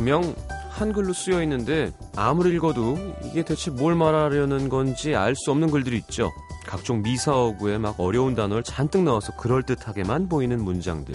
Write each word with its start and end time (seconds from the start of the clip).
금명 0.00 0.34
한글로 0.70 1.12
쓰여 1.12 1.42
있는데 1.42 1.92
아무리 2.16 2.54
읽어도 2.54 2.96
이게 3.22 3.44
대체 3.44 3.70
뭘 3.70 3.94
말하려는 3.94 4.70
건지 4.70 5.14
알 5.14 5.34
수 5.36 5.50
없는 5.50 5.70
글들이 5.70 5.98
있죠. 5.98 6.30
각종 6.66 7.02
미사어구에 7.02 7.76
막 7.76 8.00
어려운 8.00 8.34
단어를 8.34 8.62
잔뜩 8.62 9.02
넣어서 9.02 9.36
그럴듯하게만 9.36 10.30
보이는 10.30 10.58
문장들. 10.64 11.14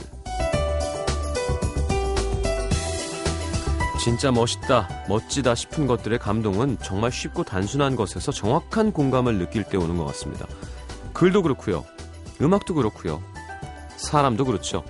진짜 4.04 4.32
멋있다, 4.32 4.88
멋지다 5.10 5.56
싶은 5.56 5.88
것들의 5.88 6.20
감동은 6.20 6.78
정말 6.84 7.12
쉽고 7.12 7.42
단순한 7.42 7.96
것에서 7.96 8.32
정확한 8.32 8.92
공감을 8.92 9.40
느낄 9.40 9.64
때 9.64 9.78
오는 9.78 9.98
것 9.98 10.06
같습니다. 10.06 10.46
글도 11.12 11.42
그렇고요. 11.42 11.84
음악도 12.40 12.76
그렇고요. 12.76 13.20
사람도 13.98 14.46
그렇죠. 14.46 14.84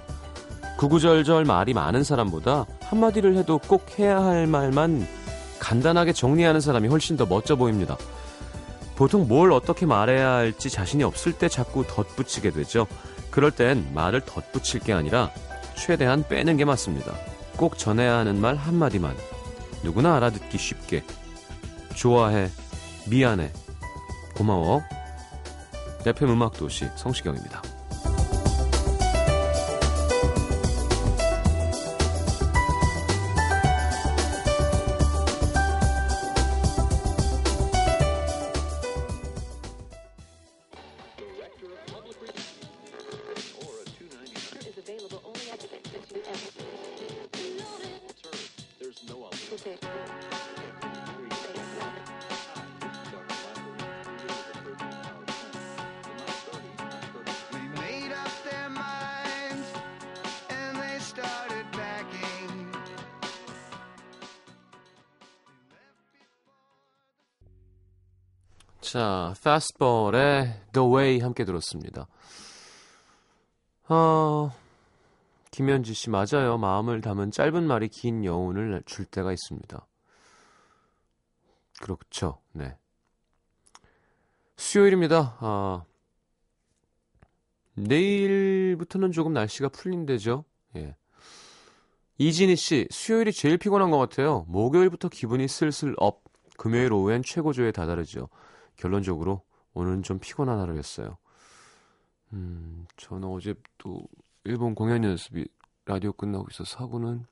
구구절절 0.79 1.45
말이 1.45 1.73
많은 1.73 2.03
사람보다 2.03 2.65
한마디를 2.89 3.35
해도 3.35 3.59
꼭 3.59 3.99
해야 3.99 4.23
할 4.23 4.47
말만 4.47 5.07
간단하게 5.59 6.13
정리하는 6.13 6.61
사람이 6.61 6.87
훨씬 6.87 7.17
더 7.17 7.25
멋져 7.25 7.55
보입니다. 7.55 7.97
보통 8.95 9.27
뭘 9.27 9.51
어떻게 9.51 9.85
말해야 9.85 10.31
할지 10.31 10.69
자신이 10.69 11.03
없을 11.03 11.33
때 11.33 11.49
자꾸 11.49 11.85
덧붙이게 11.85 12.51
되죠. 12.51 12.87
그럴 13.29 13.51
땐 13.51 13.85
말을 13.93 14.21
덧붙일 14.21 14.79
게 14.81 14.93
아니라 14.93 15.31
최대한 15.75 16.25
빼는 16.27 16.57
게 16.57 16.65
맞습니다. 16.65 17.13
꼭 17.57 17.77
전해야 17.77 18.17
하는 18.17 18.39
말 18.39 18.55
한마디만 18.55 19.15
누구나 19.83 20.15
알아듣기 20.15 20.57
쉽게 20.57 21.03
좋아해, 21.95 22.49
미안해, 23.09 23.51
고마워. 24.35 24.81
FM 26.05 26.31
음악도시 26.31 26.87
성시경입니다. 26.95 27.74
자, 69.55 69.59
Fastball의 69.59 70.61
The 70.73 70.87
Way 70.87 71.19
함께 71.21 71.45
들었습니다. 71.45 72.07
어, 73.87 74.51
김현지 75.51 75.93
씨, 75.93 76.09
맞아요. 76.09 76.57
마음을 76.57 77.01
담은 77.01 77.31
짧은 77.31 77.65
말이 77.65 77.87
긴 77.87 78.25
여운을 78.25 78.83
줄 78.85 79.05
때가 79.05 79.31
있습니다. 79.31 79.87
그렇죠. 81.81 82.41
네. 82.51 82.77
수요일입니다. 84.57 85.37
아, 85.39 85.83
내일부터는 87.75 89.11
조금 89.11 89.33
날씨가 89.33 89.69
풀린대죠. 89.69 90.43
예. 90.77 90.95
이진희 92.17 92.55
씨, 92.55 92.87
수요일이 92.91 93.31
제일 93.33 93.57
피곤한 93.57 93.91
것 93.91 93.97
같아요. 93.97 94.45
목요일부터 94.47 95.09
기분이 95.09 95.47
슬슬 95.47 95.95
up. 95.97 96.23
금요일 96.57 96.93
오후엔 96.93 97.23
최고조에 97.23 97.73
다다르죠. 97.73 98.29
결론적으로 98.77 99.41
오늘은 99.75 100.03
좀 100.03 100.19
피곤한 100.19 100.59
하루였어요. 100.59 101.17
음, 102.33 102.87
저는 102.97 103.27
어제 103.27 103.53
또 103.77 104.07
일본 104.45 104.73
공연 104.73 105.03
연습이 105.03 105.47
라디오 105.85 106.13
끝나고 106.13 106.47
있어서 106.49 106.79
하고는 106.79 107.25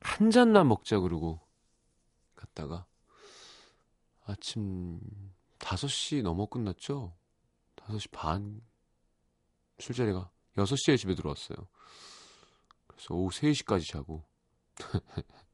한 0.00 0.30
잔만 0.30 0.68
먹자 0.68 0.98
그러고 0.98 1.40
갔다가 2.34 2.86
아침 4.24 5.00
5시 5.58 6.22
넘어 6.22 6.46
끝났죠? 6.46 7.14
5시 7.76 8.10
반 8.10 8.62
술자리가 9.78 10.30
6시에 10.56 10.96
집에 10.96 11.14
들어왔어요. 11.14 11.56
그래서 12.86 13.14
오후 13.14 13.28
3시까지 13.30 13.86
자고 13.86 14.24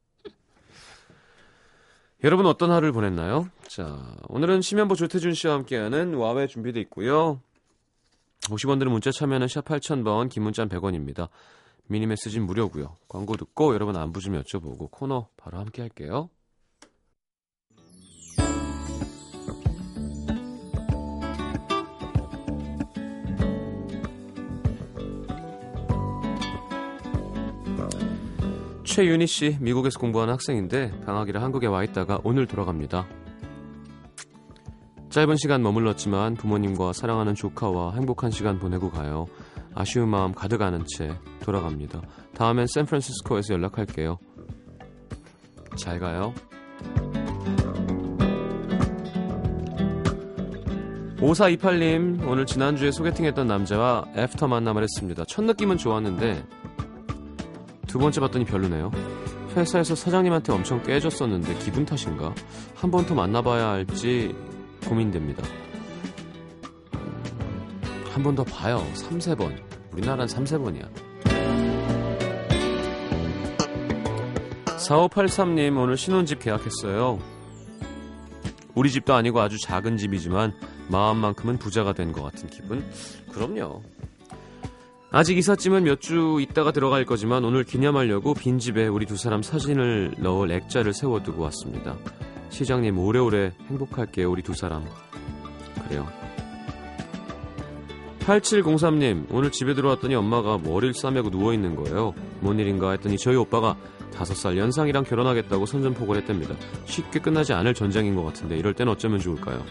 여러분 2.23 2.45
어떤 2.45 2.71
하루를 2.71 2.93
보냈나요? 2.93 3.49
자, 3.67 4.15
오늘은 4.29 4.61
심현보 4.61 4.95
조태준 4.95 5.33
씨와 5.33 5.55
함께하는 5.55 6.13
와외 6.13 6.47
준비되어 6.47 6.81
있고요. 6.83 7.41
50원 8.43 8.79
드는 8.79 8.93
문자 8.93 9.11
참여는 9.11 9.49
샵 9.49 9.65
8000번, 9.65 10.29
긴 10.29 10.43
문자는 10.43 10.69
100원입니다. 10.69 11.27
미니 11.87 12.07
메시지는 12.07 12.47
무료고요. 12.47 12.95
광고 13.09 13.35
듣고 13.35 13.73
여러분 13.73 13.97
안부 13.97 14.21
좀 14.21 14.41
여쭤보고 14.41 14.89
코너 14.89 15.27
바로 15.35 15.57
함께 15.57 15.81
할게요. 15.81 16.29
최윤희 28.93 29.25
씨, 29.25 29.57
미국에서 29.59 29.97
공부하는 29.97 30.33
학생인데 30.33 30.91
방학이라 31.03 31.41
한국에 31.41 31.65
와 31.65 31.83
있다가 31.83 32.19
오늘 32.23 32.45
돌아갑니다. 32.45 33.07
짧은 35.09 35.35
시간 35.37 35.63
머물렀지만 35.63 36.35
부모님과 36.35 36.93
사랑하는 36.93 37.33
조카와 37.33 37.95
행복한 37.95 38.29
시간 38.29 38.59
보내고 38.59 38.91
가요. 38.91 39.25
아쉬운 39.73 40.09
마음 40.09 40.31
가득 40.31 40.61
안은 40.61 40.85
채 40.85 41.17
돌아갑니다. 41.41 42.03
다음엔 42.35 42.67
샌프란시스코에서 42.67 43.55
연락할게요. 43.55 44.19
잘 45.75 45.97
가요. 45.97 46.31
5428님, 51.17 52.27
오늘 52.27 52.45
지난주에 52.45 52.91
소개팅했던 52.91 53.47
남자와 53.47 54.05
애프터 54.15 54.47
만남을 54.47 54.83
했습니다. 54.83 55.23
첫 55.27 55.45
느낌은 55.45 55.77
좋았는데 55.79 56.43
두 57.93 57.99
번째 57.99 58.21
봤더니 58.21 58.43
별로네요. 58.45 58.89
회사에서 59.55 59.93
사장님한테 59.93 60.51
엄청 60.51 60.81
깨졌었는데 60.81 61.59
기분 61.59 61.85
탓인가? 61.85 62.33
한 62.73 62.89
번 62.89 63.05
더 63.05 63.13
만나봐야 63.13 63.67
할지 63.69 64.35
고민됩니다. 64.87 65.43
한 68.11 68.23
번 68.23 68.33
더 68.33 68.43
봐요. 68.43 68.83
3, 68.95 69.19
세번 69.19 69.59
우리나라는 69.91 70.27
3, 70.27 70.43
세번이야 70.43 70.89
4583님 74.65 75.77
오늘 75.79 75.95
신혼집 75.95 76.39
계약했어요. 76.39 77.19
우리 78.73 78.89
집도 78.89 79.13
아니고 79.13 79.39
아주 79.39 79.55
작은 79.61 79.97
집이지만 79.97 80.53
마음만큼은 80.89 81.59
부자가 81.59 81.93
된 81.93 82.11
것 82.11 82.23
같은 82.23 82.49
기분? 82.49 82.83
그럼요. 83.31 83.83
아직 85.13 85.37
이삿짐은 85.37 85.83
몇 85.83 86.01
주 86.01 86.39
있다가 86.41 86.71
들어갈 86.71 87.05
거지만 87.05 87.45
오늘 87.45 87.63
기념하려고 87.63 88.33
빈집에 88.33 88.87
우리 88.87 89.05
두 89.05 89.15
사람 89.15 89.43
사진을 89.43 90.15
넣을 90.17 90.51
액자를 90.51 90.91
세워두고 90.91 91.41
왔습니다. 91.43 91.95
시장님 92.49 92.97
오래오래 92.97 93.53
행복할게요 93.69 94.29
우리 94.31 94.41
두 94.41 94.55
사람. 94.55 94.83
그래요. 95.87 96.07
8703님 98.21 99.27
오늘 99.29 99.51
집에 99.51 99.75
들어왔더니 99.75 100.15
엄마가 100.15 100.57
머리를 100.57 100.95
싸매고 100.95 101.29
누워있는 101.29 101.75
거예요. 101.75 102.15
뭔 102.39 102.57
일인가 102.59 102.91
했더니 102.91 103.17
저희 103.19 103.35
오빠가 103.35 103.77
5살 104.13 104.57
연상이랑 104.57 105.03
결혼하겠다고 105.03 105.67
선전포고를 105.67 106.21
했답니다. 106.23 106.55
쉽게 106.85 107.19
끝나지 107.19 107.53
않을 107.53 107.75
전쟁인 107.75 108.15
것 108.15 108.23
같은데 108.25 108.57
이럴 108.57 108.73
땐 108.73 108.87
어쩌면 108.87 109.19
좋을까요? 109.19 109.63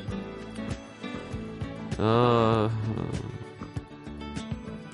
아... 1.99 2.71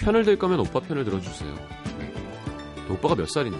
편을 0.08 0.24
들 0.24 0.38
거면 0.38 0.60
오빠 0.60 0.80
편을 0.80 1.04
들어주세요. 1.04 1.54
오빠가 2.88 3.14
몇 3.14 3.28
살인데? 3.28 3.58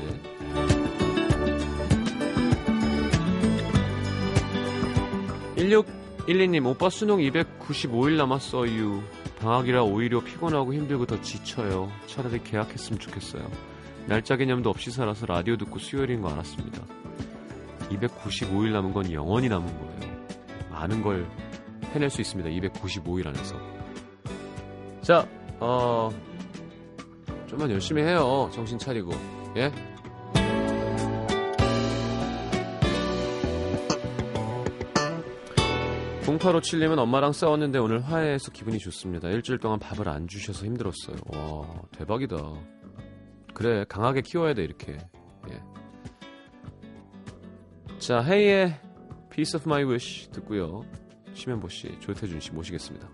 1612님, 5.57 6.65
오빠 6.65 6.89
수능 6.89 7.19
295일 7.19 8.17
남았어요. 8.17 9.03
방학이라 9.41 9.83
오히려 9.83 10.21
피곤하고 10.25 10.73
힘들고 10.73 11.05
더 11.05 11.21
지쳐요. 11.21 11.93
차라리 12.07 12.43
계약했으면 12.43 12.99
좋겠어요. 12.99 13.47
날짜 14.07 14.37
개념도 14.37 14.71
없이 14.71 14.91
살아서 14.91 15.27
라디오 15.27 15.59
듣고 15.59 15.79
수요일인 15.79 16.23
거 16.23 16.31
알았습니다. 16.31 16.83
295일 17.91 18.73
남은 18.73 18.95
건 18.95 19.13
영원히 19.13 19.51
남은 19.51 19.67
거예요. 19.67 20.17
많은 20.71 21.03
걸 21.03 21.29
해낼 21.93 22.09
수 22.09 22.23
있습니다. 22.23 22.49
295일 22.49 23.27
안에서. 23.27 23.55
자, 25.03 25.29
어, 25.61 26.11
좀만 27.47 27.71
열심히 27.71 28.03
해요. 28.03 28.51
정신 28.53 28.79
차리고. 28.79 29.11
예? 29.57 29.73
공파로 36.29 36.61
칠님은 36.61 36.99
엄마랑 36.99 37.33
싸웠는데 37.33 37.79
오늘 37.79 38.05
화해해서 38.05 38.51
기분이 38.53 38.79
좋습니다. 38.79 39.31
일주일 39.31 39.59
동안 39.59 39.79
밥을 39.79 40.11
안 40.11 40.29
주셔서 40.29 40.67
힘들었어요. 40.67 41.17
와, 41.29 41.83
대박이다. 41.93 42.37
그래, 43.55 43.87
강하게 43.89 44.21
키워야 44.21 44.53
돼, 44.53 44.63
이렇게. 44.63 44.99
예. 45.51 45.63
자, 47.99 48.21
헤이의 48.21 48.79
Piece 49.31 49.59
of 49.59 49.67
My 49.67 49.85
Wish 49.85 50.31
듣고요. 50.31 50.83
심현보 51.33 51.71
씨, 51.71 51.99
조태준 52.01 52.41
씨 52.41 52.53
모시겠습니다. 52.53 53.09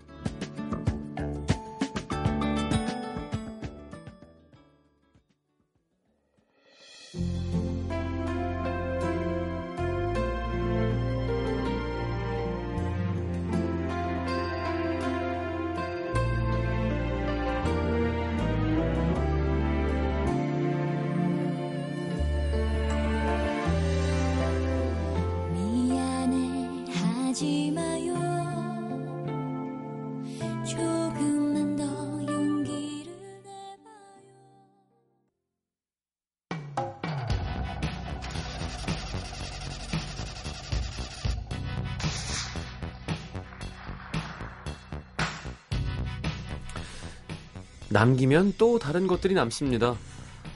남기면 47.95 48.55
또 48.57 48.77
다른 48.77 49.07
것들이 49.07 49.33
남습니다. 49.35 49.95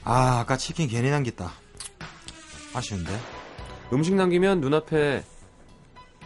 아, 0.04 0.40
아까 0.40 0.58
치킨 0.58 0.88
괜히 0.88 1.10
남겼다. 1.10 1.50
아쉬운데. 2.74 3.10
음식 3.94 4.14
남기면 4.14 4.60
눈앞에 4.60 5.24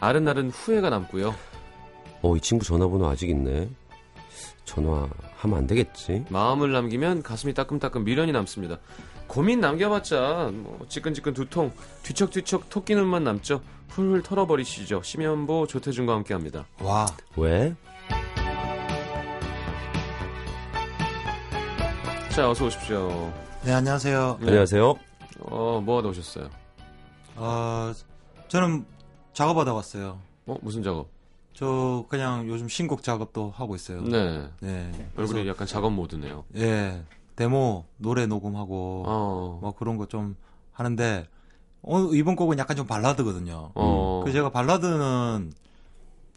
아른아른 0.00 0.50
후회가 0.50 0.90
남고요. 0.90 1.32
어, 2.20 2.36
이 2.36 2.40
친구 2.40 2.64
전화번호 2.64 3.08
아직 3.08 3.30
있네. 3.30 3.68
전화하면 4.64 5.58
안 5.58 5.66
되겠지? 5.68 6.24
마음을 6.30 6.72
남기면 6.72 7.22
가슴이 7.22 7.54
따끔따끔 7.54 8.02
미련이 8.02 8.32
남습니다. 8.32 8.80
고민 9.28 9.60
남겨봤자 9.60 10.50
뭐 10.52 10.84
지끈지끈 10.88 11.32
두통 11.32 11.70
뒤척뒤척 12.02 12.68
토끼 12.70 12.96
눈만 12.96 13.22
남죠. 13.22 13.60
훌훌 13.90 14.20
털어버리시죠. 14.24 15.02
심현보 15.04 15.68
조태준과 15.68 16.12
함께합니다. 16.12 16.66
와, 16.80 17.06
왜? 17.36 17.72
자 22.34 22.50
어서 22.50 22.66
오십시오. 22.66 23.32
네, 23.64 23.72
안녕하세요. 23.72 24.38
네. 24.40 24.46
안녕하세요. 24.48 24.94
어 25.50 25.80
뭐 25.80 25.98
하다 25.98 26.08
오셨어요? 26.08 26.48
어, 27.36 27.92
저는 28.48 28.84
작업하다 29.32 29.72
왔어요. 29.72 30.18
어 30.46 30.56
무슨 30.62 30.82
작업? 30.82 31.08
저 31.52 32.04
그냥 32.08 32.48
요즘 32.48 32.68
신곡 32.68 33.02
작업도 33.02 33.52
하고 33.54 33.74
있어요. 33.76 34.02
네 34.02 34.48
네. 34.60 34.90
얼굴이 35.16 35.42
그래서, 35.42 35.46
약간 35.48 35.66
작업 35.66 35.92
모드네요. 35.92 36.44
예, 36.56 37.04
데모, 37.36 37.84
노래 37.98 38.26
녹음하고, 38.26 39.04
어. 39.06 39.58
뭐 39.60 39.72
그런 39.74 39.96
거 39.96 40.06
좀 40.06 40.36
하는데, 40.72 41.28
어, 41.82 42.00
이번 42.14 42.34
곡은 42.34 42.58
약간 42.58 42.76
좀 42.76 42.86
발라드거든요. 42.88 43.70
어. 43.74 44.22
그 44.24 44.32
제가 44.32 44.50
발라드는 44.50 45.52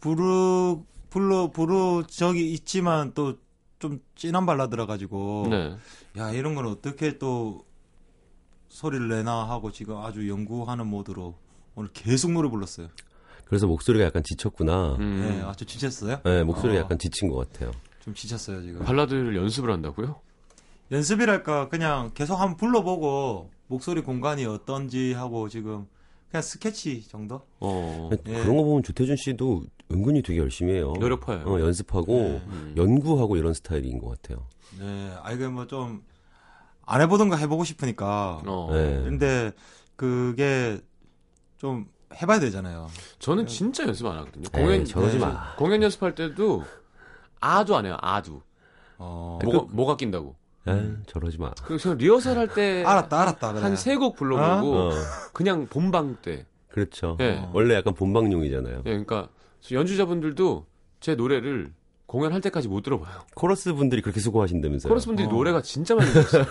부르, 0.00 0.76
불러, 1.10 1.50
부르 1.50 2.04
적이 2.06 2.52
있지만 2.52 3.12
또 3.14 3.34
좀 3.78 4.00
진한 4.14 4.46
발라드라 4.46 4.86
가지고, 4.86 5.46
네. 5.50 5.76
야 6.16 6.32
이런 6.32 6.54
건 6.54 6.66
어떻게 6.66 7.18
또 7.18 7.64
소리를 8.68 9.08
내나 9.08 9.48
하고 9.48 9.70
지금 9.72 9.96
아주 9.98 10.28
연구하는 10.28 10.86
모드로 10.86 11.34
오늘 11.74 11.90
계속 11.92 12.32
노래 12.32 12.48
불렀어요. 12.50 12.88
그래서 13.44 13.66
목소리가 13.66 14.04
약간 14.04 14.22
지쳤구나. 14.22 14.96
음. 14.96 15.20
네, 15.20 15.42
아주 15.42 15.64
지쳤어요? 15.64 16.20
네, 16.24 16.42
목소리가 16.42 16.80
어. 16.80 16.84
약간 16.84 16.98
지친 16.98 17.30
것 17.30 17.50
같아요. 17.50 17.70
좀 18.00 18.14
지쳤어요 18.14 18.62
지금. 18.62 18.84
발라드를 18.84 19.36
연습을 19.36 19.70
한다고요? 19.70 20.20
연습이랄까 20.90 21.68
그냥 21.68 22.10
계속 22.14 22.34
한번 22.36 22.56
불러보고 22.56 23.50
목소리 23.68 24.02
공간이 24.02 24.44
어떤지 24.44 25.12
하고 25.12 25.48
지금 25.48 25.86
그냥 26.30 26.42
스케치 26.42 27.06
정도? 27.08 27.40
어. 27.60 28.08
근데 28.10 28.32
예. 28.34 28.42
그런 28.42 28.56
거 28.56 28.62
보면 28.64 28.82
조태준 28.82 29.16
씨도 29.16 29.64
은근히 29.90 30.22
되게 30.22 30.38
열심히 30.38 30.74
해요. 30.74 30.92
노력파예요. 30.98 31.46
어, 31.46 31.60
연습하고 31.60 32.12
네. 32.14 32.42
음. 32.48 32.74
연구하고 32.76 33.36
이런 33.36 33.54
스타일인 33.54 33.98
것 33.98 34.08
같아요. 34.20 34.46
네, 34.78 35.12
아 35.22 35.32
이게 35.32 35.48
뭐 35.48 35.66
좀 35.66 36.02
안 36.90 37.02
해보던 37.02 37.28
거 37.28 37.36
해보고 37.36 37.64
싶으니까. 37.64 38.40
어. 38.46 38.70
네. 38.72 39.02
근데 39.04 39.52
그게 39.94 40.80
좀 41.58 41.86
해봐야 42.14 42.40
되잖아요. 42.40 42.88
저는 43.18 43.46
진짜 43.46 43.84
연습 43.86 44.06
안 44.06 44.16
하거든요. 44.18 44.46
에이, 44.54 44.62
공연 44.64 44.84
저러지 44.86 45.18
네. 45.18 45.26
마. 45.26 45.54
공연 45.56 45.82
연습할 45.82 46.14
때도 46.14 46.64
아도 47.40 47.76
안 47.76 47.84
해요. 47.84 47.98
아도. 48.00 48.40
어, 48.96 49.38
뭐가, 49.44 49.66
뭐가 49.74 49.96
낀다고. 49.98 50.34
에 50.76 50.90
저러지 51.06 51.38
마. 51.38 51.52
그리고 51.64 51.78
저 51.78 51.94
리허설 51.94 52.38
할때한 52.38 52.86
알았다, 52.86 53.20
알았다. 53.20 53.52
그래. 53.52 53.76
세곡 53.76 54.16
불러보고 54.16 54.76
어, 54.76 54.90
그냥 55.32 55.66
본방 55.66 56.16
때. 56.22 56.46
그렇죠. 56.68 57.16
예. 57.20 57.38
어. 57.42 57.50
원래 57.54 57.74
약간 57.74 57.94
본방용이잖아요. 57.94 58.78
예, 58.78 58.82
그러니까 58.90 59.28
연주자분들도 59.72 60.66
제 61.00 61.14
노래를 61.14 61.72
공연할 62.08 62.40
때까지 62.40 62.68
못 62.68 62.80
들어봐요. 62.82 63.20
코러스 63.34 63.74
분들이 63.74 64.00
그렇게 64.00 64.18
수고하신다면서요. 64.18 64.88
코러스 64.88 65.06
분들이 65.06 65.28
어. 65.28 65.30
노래가 65.30 65.60
진짜 65.60 65.94
많이 65.94 66.10
늘었어요. 66.10 66.46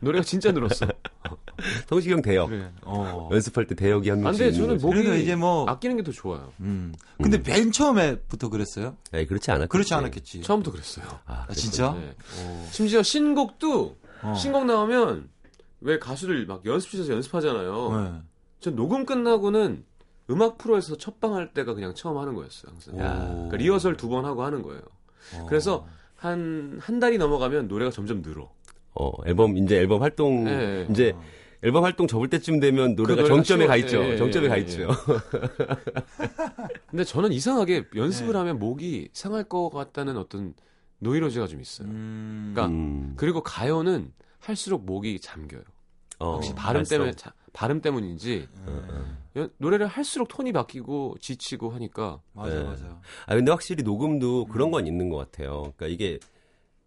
노래가 0.00 0.22
진짜 0.24 0.52
늘었어. 0.52 0.86
성시경 1.88 2.22
대역. 2.22 2.46
그래. 2.48 2.70
어. 2.82 3.28
연습할 3.32 3.66
때 3.66 3.74
대역이 3.74 4.08
한안 4.10 4.22
명씩 4.22 4.38
돼, 4.38 4.46
있는 4.50 4.60
저는. 4.78 4.80
목이 4.80 5.02
그래도 5.02 5.16
이제 5.16 5.34
뭐 5.34 5.66
아끼는 5.68 5.96
게 5.96 6.04
더 6.04 6.12
좋아요. 6.12 6.52
음. 6.60 6.94
근데 7.20 7.38
맨 7.38 7.72
처음에부터 7.72 8.50
그랬어요? 8.50 8.96
에이, 9.12 9.26
그렇지 9.26 9.50
않았겠지. 9.50 9.68
그렇지 9.68 9.94
않았겠지. 9.94 10.42
처음부터 10.42 10.70
그랬어요. 10.70 11.06
아, 11.26 11.46
아, 11.48 11.52
진짜? 11.52 11.92
네. 11.98 12.14
어. 12.40 12.68
심지어 12.70 13.02
신곡도 13.02 13.96
어. 14.22 14.34
신곡 14.36 14.66
나오면 14.66 15.28
왜 15.80 15.98
가수들 15.98 16.46
막 16.46 16.64
연습실에서 16.64 17.12
연습하잖아요. 17.14 18.00
네. 18.00 18.12
전 18.60 18.76
녹음 18.76 19.04
끝나고는 19.06 19.84
음악 20.30 20.56
프로에서 20.58 20.96
첫방 20.96 21.34
할 21.34 21.52
때가 21.52 21.74
그냥 21.74 21.94
처음 21.94 22.16
하는 22.18 22.34
거였어요. 22.34 22.72
항상. 22.72 22.98
야. 22.98 23.26
그러니까 23.28 23.56
리허설 23.58 23.96
두 23.96 24.08
번 24.08 24.24
하고 24.24 24.42
하는 24.42 24.62
거예요. 24.62 24.80
어. 25.36 25.46
그래서 25.48 25.86
한, 26.16 26.78
한 26.80 27.00
달이 27.00 27.18
넘어가면 27.18 27.68
노래가 27.68 27.90
점점 27.90 28.22
늘어. 28.22 28.50
어, 28.94 29.10
앨범 29.26 29.56
이제 29.58 29.76
앨범 29.76 30.02
활동 30.02 30.48
예, 30.48 30.52
예. 30.52 30.86
이제 30.90 31.14
앨범 31.62 31.84
활동 31.84 32.06
접을 32.06 32.28
때쯤 32.28 32.60
되면 32.60 32.94
노래가 32.94 33.22
노래가 33.22 33.34
정점에 33.34 33.66
가 33.66 33.74
쉬워- 33.76 33.86
있죠. 33.86 34.02
예, 34.04 34.10
예, 34.12 34.16
정점에 34.16 34.44
예, 34.44 34.48
가 34.48 34.56
예. 34.56 34.60
있죠. 34.62 34.88
근데 36.88 37.04
저는 37.04 37.32
이상하게 37.32 37.86
연습을 37.94 38.32
네. 38.32 38.38
하면 38.38 38.58
목이 38.58 39.08
상할 39.12 39.44
것 39.44 39.70
같다는 39.70 40.16
어떤 40.16 40.54
노이로제가 41.00 41.46
좀 41.48 41.60
있어요. 41.60 41.88
음. 41.88 42.52
그러니까 42.54 42.74
음. 42.74 43.14
그리고 43.16 43.42
가요는 43.42 44.12
할수록 44.38 44.84
목이 44.84 45.20
잠겨요. 45.20 45.62
어, 46.18 46.34
혹시 46.34 46.54
발음 46.54 46.80
발성. 46.80 46.98
때문에 46.98 47.12
자- 47.12 47.32
발음 47.54 47.80
때문인지 47.80 48.46
네. 48.66 48.72
연- 49.36 49.50
노래를 49.56 49.86
할수록 49.86 50.28
톤이 50.28 50.52
바뀌고 50.52 51.16
지치고 51.20 51.70
하니까 51.70 52.20
맞아, 52.34 52.54
네. 52.54 52.62
맞아. 52.64 53.00
아 53.26 53.34
근데 53.34 53.50
확실히 53.50 53.82
녹음도 53.82 54.44
그런 54.46 54.70
건 54.70 54.86
있는 54.86 55.08
것 55.08 55.16
같아요. 55.16 55.72
그러니까 55.76 55.86
이게 55.86 56.18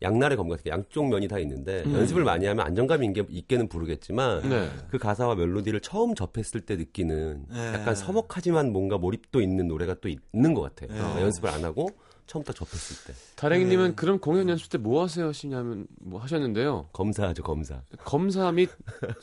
양날의 0.04 0.38
검 0.38 0.48
같은 0.48 0.70
양쪽 0.72 1.08
면이 1.10 1.28
다 1.28 1.40
있는데 1.40 1.82
음. 1.88 1.94
연습을 1.96 2.24
많이 2.24 2.46
하면 2.46 2.64
안정감이 2.66 3.08
있게, 3.08 3.26
있게는 3.30 3.68
부르겠지만 3.68 4.48
네. 4.48 4.70
그 4.92 5.00
가사와 5.00 5.34
멜로디를 5.34 5.80
처음 5.80 6.14
접했을 6.14 6.62
때 6.62 6.76
느끼는 6.76 7.46
네. 7.50 7.74
약간 7.74 7.96
서먹하지만 7.96 8.72
뭔가 8.72 9.00
몰입도 9.00 9.42
있는 9.42 9.68
노래가 9.68 9.96
또 10.00 10.08
있는 10.10 10.54
것 10.54 10.62
같아요. 10.62 10.90
네. 10.92 10.98
그러니까 11.00 11.22
연습을 11.24 11.50
안 11.50 11.64
하고 11.66 11.90
처음 12.28 12.44
딱 12.44 12.56
접했을 12.56 13.08
때 13.12 13.18
다랭이님은 13.38 13.88
네. 13.90 13.96
그럼 13.96 14.20
공연 14.20 14.48
연습 14.50 14.70
때 14.70 14.78
뭐 14.78 15.02
하세요 15.02 15.28
하시냐면 15.30 15.88
뭐 16.00 16.20
하셨는데요. 16.22 16.90
검사하죠 16.94 17.42
검사. 17.42 17.82
검사 18.04 18.52
및 18.52 18.70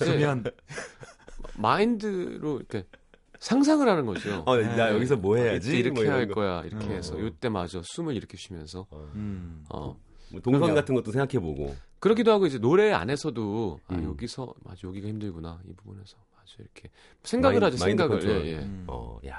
이제 0.01 0.17
그러면 0.19 0.43
마인드로 1.59 2.59
이렇게 2.59 2.85
상상을 3.41 3.87
하는 3.89 4.07
거죠. 4.07 4.43
어, 4.47 4.57
네. 4.57 4.77
나 4.77 4.93
여기서 4.93 5.17
뭐 5.17 5.37
해야지? 5.37 5.69
이때 5.71 5.79
이렇게 5.79 5.95
뭐 5.95 6.03
이런 6.05 6.17
할 6.17 6.29
거. 6.29 6.35
거야 6.35 6.63
이렇게 6.63 6.87
어. 6.87 6.91
해서 6.91 7.19
요때 7.21 7.49
마저 7.49 7.83
숨을 7.85 8.17
이렇게 8.17 8.37
쉬면서 8.37 8.87
음. 8.93 9.65
어 9.69 9.97
뭐 10.31 10.41
동선. 10.41 10.75
같은 10.75 10.95
것도 10.97 11.13
생각해보고. 11.13 11.77
그러기도 12.01 12.33
하고 12.33 12.47
이제 12.47 12.59
노래 12.59 12.93
안에서도 12.93 13.79
아 13.87 13.95
음. 13.95 14.05
여기서 14.05 14.53
맞아 14.65 14.89
여기가 14.89 15.07
힘들구나 15.07 15.61
이 15.69 15.73
부분에서 15.75 16.17
맞아 16.35 16.55
이렇게 16.59 16.91
생각을 17.23 17.61
마인- 17.61 17.73
하죠 17.73 17.77
생각을. 17.85 18.25
예, 18.25 18.47
예. 18.53 18.57
음. 18.59 18.85
어, 18.89 19.21
야. 19.29 19.37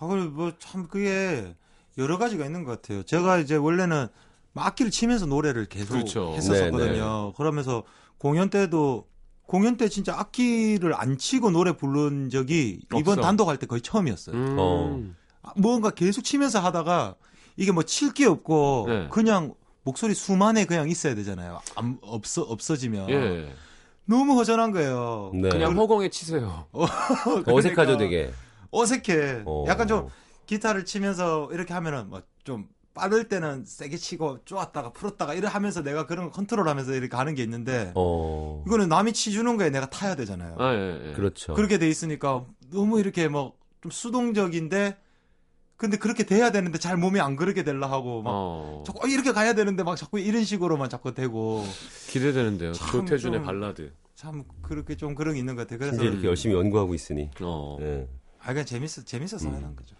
아, 0.00 0.06
그래, 0.06 0.24
뭐, 0.26 0.52
참, 0.58 0.86
그게, 0.88 1.54
여러 1.98 2.18
가지가 2.18 2.44
있는 2.46 2.62
것 2.64 2.70
같아요. 2.80 3.02
제가 3.02 3.38
이제 3.38 3.56
원래는 3.56 4.06
막 4.52 4.66
악기를 4.66 4.90
치면서 4.92 5.26
노래를 5.26 5.66
계속 5.66 5.94
그렇죠. 5.94 6.34
했었거든요. 6.36 7.32
그러면서 7.36 7.82
공연 8.16 8.48
때도, 8.48 9.06
공연 9.48 9.78
때 9.78 9.88
진짜 9.88 10.14
악기를 10.18 10.92
안 10.94 11.16
치고 11.16 11.50
노래 11.50 11.72
부른 11.72 12.28
적이 12.28 12.80
이번 12.94 13.14
없어. 13.14 13.22
단독 13.22 13.48
할 13.48 13.56
때 13.56 13.66
거의 13.66 13.80
처음이었어요. 13.80 14.36
음. 14.36 14.56
어. 14.58 15.02
아, 15.42 15.52
뭔가 15.56 15.88
계속 15.90 16.22
치면서 16.22 16.60
하다가 16.60 17.14
이게 17.56 17.72
뭐 17.72 17.82
칠 17.82 18.12
게 18.12 18.26
없고 18.26 18.84
네. 18.88 19.08
그냥 19.10 19.54
목소리 19.84 20.12
수만에 20.12 20.66
그냥 20.66 20.90
있어야 20.90 21.14
되잖아요. 21.14 21.60
안, 21.76 21.96
없어 22.02 22.42
없어지면 22.42 23.08
예. 23.08 23.50
너무 24.04 24.34
허전한 24.38 24.70
거예요. 24.70 25.30
네. 25.34 25.48
그냥 25.48 25.74
허공에 25.78 26.10
치세요. 26.10 26.66
어색하죠, 26.72 27.72
그러니까 27.74 27.96
되게. 27.96 28.30
어색해. 28.70 29.44
어. 29.46 29.64
약간 29.66 29.88
좀 29.88 30.08
기타를 30.44 30.84
치면서 30.84 31.48
이렇게 31.52 31.72
하면은 31.72 32.10
뭐좀 32.10 32.68
빠를 32.94 33.28
때는 33.28 33.64
세게 33.64 33.96
치고 33.96 34.44
쪼았다가 34.44 34.92
풀었다가 34.92 35.34
이래 35.34 35.46
하면서 35.46 35.82
내가 35.82 36.06
그런 36.06 36.26
거 36.26 36.30
컨트롤하면서 36.32 36.94
이렇게 36.94 37.16
하는 37.16 37.34
게 37.34 37.42
있는데 37.42 37.92
어. 37.94 38.64
이거는 38.66 38.88
남이 38.88 39.12
치주는 39.12 39.56
거에 39.56 39.70
내가 39.70 39.88
타야 39.88 40.16
되잖아요. 40.16 40.56
아, 40.58 40.74
예, 40.74 41.08
예. 41.10 41.12
그렇죠. 41.12 41.54
그렇게 41.54 41.78
돼 41.78 41.88
있으니까 41.88 42.44
너무 42.70 42.98
이렇게 43.00 43.28
뭐 43.28 43.58
좀 43.80 43.92
수동적인데 43.92 44.96
근데 45.76 45.96
그렇게 45.98 46.24
돼야 46.26 46.50
되는데 46.50 46.78
잘 46.78 46.96
몸이 46.96 47.20
안 47.20 47.36
그렇게 47.36 47.62
되려 47.62 47.86
하고 47.86 48.22
막 48.22 48.30
어, 48.34 48.82
자꾸 48.84 49.04
어, 49.04 49.06
이렇게 49.08 49.30
가야 49.30 49.54
되는데 49.54 49.84
막 49.84 49.94
자꾸 49.94 50.18
이런 50.18 50.42
식으로만 50.42 50.90
자꾸 50.90 51.14
되고 51.14 51.64
기대되는데요. 52.08 52.72
참 52.72 53.06
조태준의 53.06 53.38
좀- 53.38 53.46
발라드. 53.46 53.92
참 54.16 54.42
그렇게 54.62 54.96
좀 54.96 55.14
그런 55.14 55.34
게 55.34 55.38
있는 55.38 55.54
것 55.54 55.62
같아요. 55.62 55.78
그래서 55.78 55.94
이제 56.02 56.06
이렇게 56.06 56.26
열심히 56.26 56.56
연구하고 56.56 56.92
있으니. 56.92 57.30
어. 57.40 57.76
예. 57.80 58.08
아 58.40 58.48
그냥 58.48 58.64
재밌어 58.64 59.04
재밌어서 59.04 59.48
음. 59.48 59.54
하는 59.54 59.76
거죠. 59.76 59.94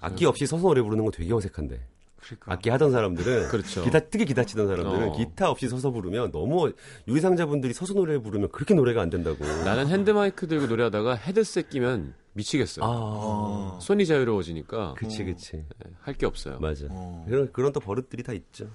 악기 0.00 0.26
없이 0.26 0.44
서서 0.44 0.62
노래 0.64 0.82
부르는 0.82 1.04
거 1.04 1.12
되게 1.12 1.32
어색한데. 1.32 1.80
그러니까 2.20 2.52
악기 2.52 2.70
하던 2.70 2.90
사람들은 2.92 3.48
그렇죠. 3.50 3.82
기타 3.82 4.00
특히 4.00 4.24
기타 4.24 4.44
치던 4.44 4.66
사람들은 4.68 5.08
어. 5.10 5.12
기타 5.16 5.50
없이 5.50 5.68
서서 5.68 5.90
부르면 5.90 6.30
너무 6.32 6.72
유리상자분들이 7.08 7.72
서서 7.72 7.94
노래 7.94 8.18
부르면 8.18 8.50
그렇게 8.50 8.74
노래가 8.74 9.02
안 9.02 9.10
된다고. 9.10 9.44
나는 9.64 9.88
핸드 9.88 10.10
마이크 10.10 10.46
들고 10.46 10.66
노래하다가 10.66 11.14
헤드셋 11.16 11.70
끼면 11.70 12.14
미치겠어요. 12.34 12.84
아, 12.84 12.88
어. 12.90 13.78
손이 13.80 14.06
자유로워지니까 14.06 14.94
그치 14.96 15.24
그치. 15.24 15.64
할 16.02 16.14
게 16.14 16.26
없어요. 16.26 16.58
맞아. 16.60 16.86
어. 16.90 17.24
그런 17.28 17.50
그런 17.52 17.72
또 17.72 17.80
버릇들이 17.80 18.22
다 18.22 18.32
있죠. 18.32 18.68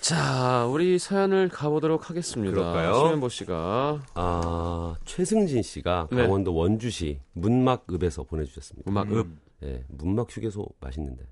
자, 0.00 0.66
우리 0.66 0.98
사연을 1.00 1.48
가보도록 1.48 2.10
하겠습니다. 2.10 2.54
그럴까요? 2.54 2.94
수면보 2.94 3.28
씨가 3.28 4.02
아 4.14 4.94
최승진 5.04 5.62
씨가 5.62 6.08
네. 6.12 6.22
강원도 6.22 6.54
원주시 6.54 7.20
문막읍에서 7.32 8.22
보내주셨습니다. 8.24 8.88
음악 8.90 9.10
읍. 9.12 9.26
예, 9.64 9.84
문막 9.88 10.28
휴게소 10.30 10.66
맛있는데. 10.80 11.24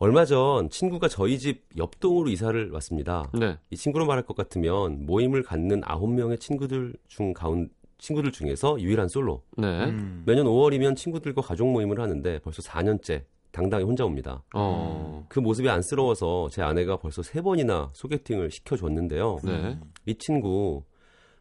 얼마 0.00 0.24
전 0.24 0.70
친구가 0.70 1.08
저희 1.08 1.38
집 1.38 1.62
옆동으로 1.76 2.30
이사를 2.30 2.70
왔습니다. 2.70 3.30
네. 3.38 3.58
이 3.68 3.76
친구로 3.76 4.06
말할 4.06 4.24
것 4.24 4.34
같으면 4.34 5.04
모임을 5.04 5.42
갖는 5.42 5.82
아홉 5.84 6.10
명의 6.10 6.38
친구들 6.38 6.94
중 7.06 7.34
가운 7.34 7.68
친구들 7.98 8.32
중에서 8.32 8.80
유일한 8.80 9.08
솔로. 9.08 9.42
네. 9.58 9.84
음. 9.84 10.22
매년 10.24 10.46
5월이면 10.46 10.96
친구들과 10.96 11.42
가족 11.42 11.70
모임을 11.70 12.00
하는데 12.00 12.38
벌써 12.38 12.62
4년째 12.62 13.24
당당히 13.50 13.84
혼자 13.84 14.06
옵니다. 14.06 14.42
어. 14.54 15.26
그 15.28 15.38
모습이 15.38 15.68
안쓰러워서 15.68 16.48
제 16.50 16.62
아내가 16.62 16.96
벌써 16.96 17.22
세 17.22 17.42
번이나 17.42 17.90
소개팅을 17.92 18.50
시켜줬는데요. 18.50 19.40
네. 19.44 19.78
이 20.06 20.14
친구 20.14 20.82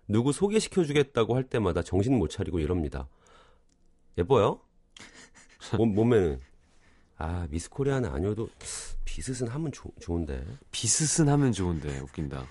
누구 0.06 0.34
소개시켜주겠다고 0.34 1.34
할 1.34 1.44
때마다 1.44 1.82
정신 1.82 2.18
못 2.18 2.28
차리고 2.28 2.60
이럽니다. 2.60 3.08
예뻐요? 4.18 4.60
몸, 5.78 5.96
몸매는 5.96 6.42
아 7.20 7.46
미스 7.50 7.70
코리아는 7.70 8.10
아니어도 8.10 8.48
비슷은 9.06 9.48
하면 9.50 9.72
좋- 9.72 9.92
좋은데 10.00 10.42
비스슨 10.72 11.28
하면 11.30 11.52
좋은데 11.52 12.00
웃긴다. 12.00 12.46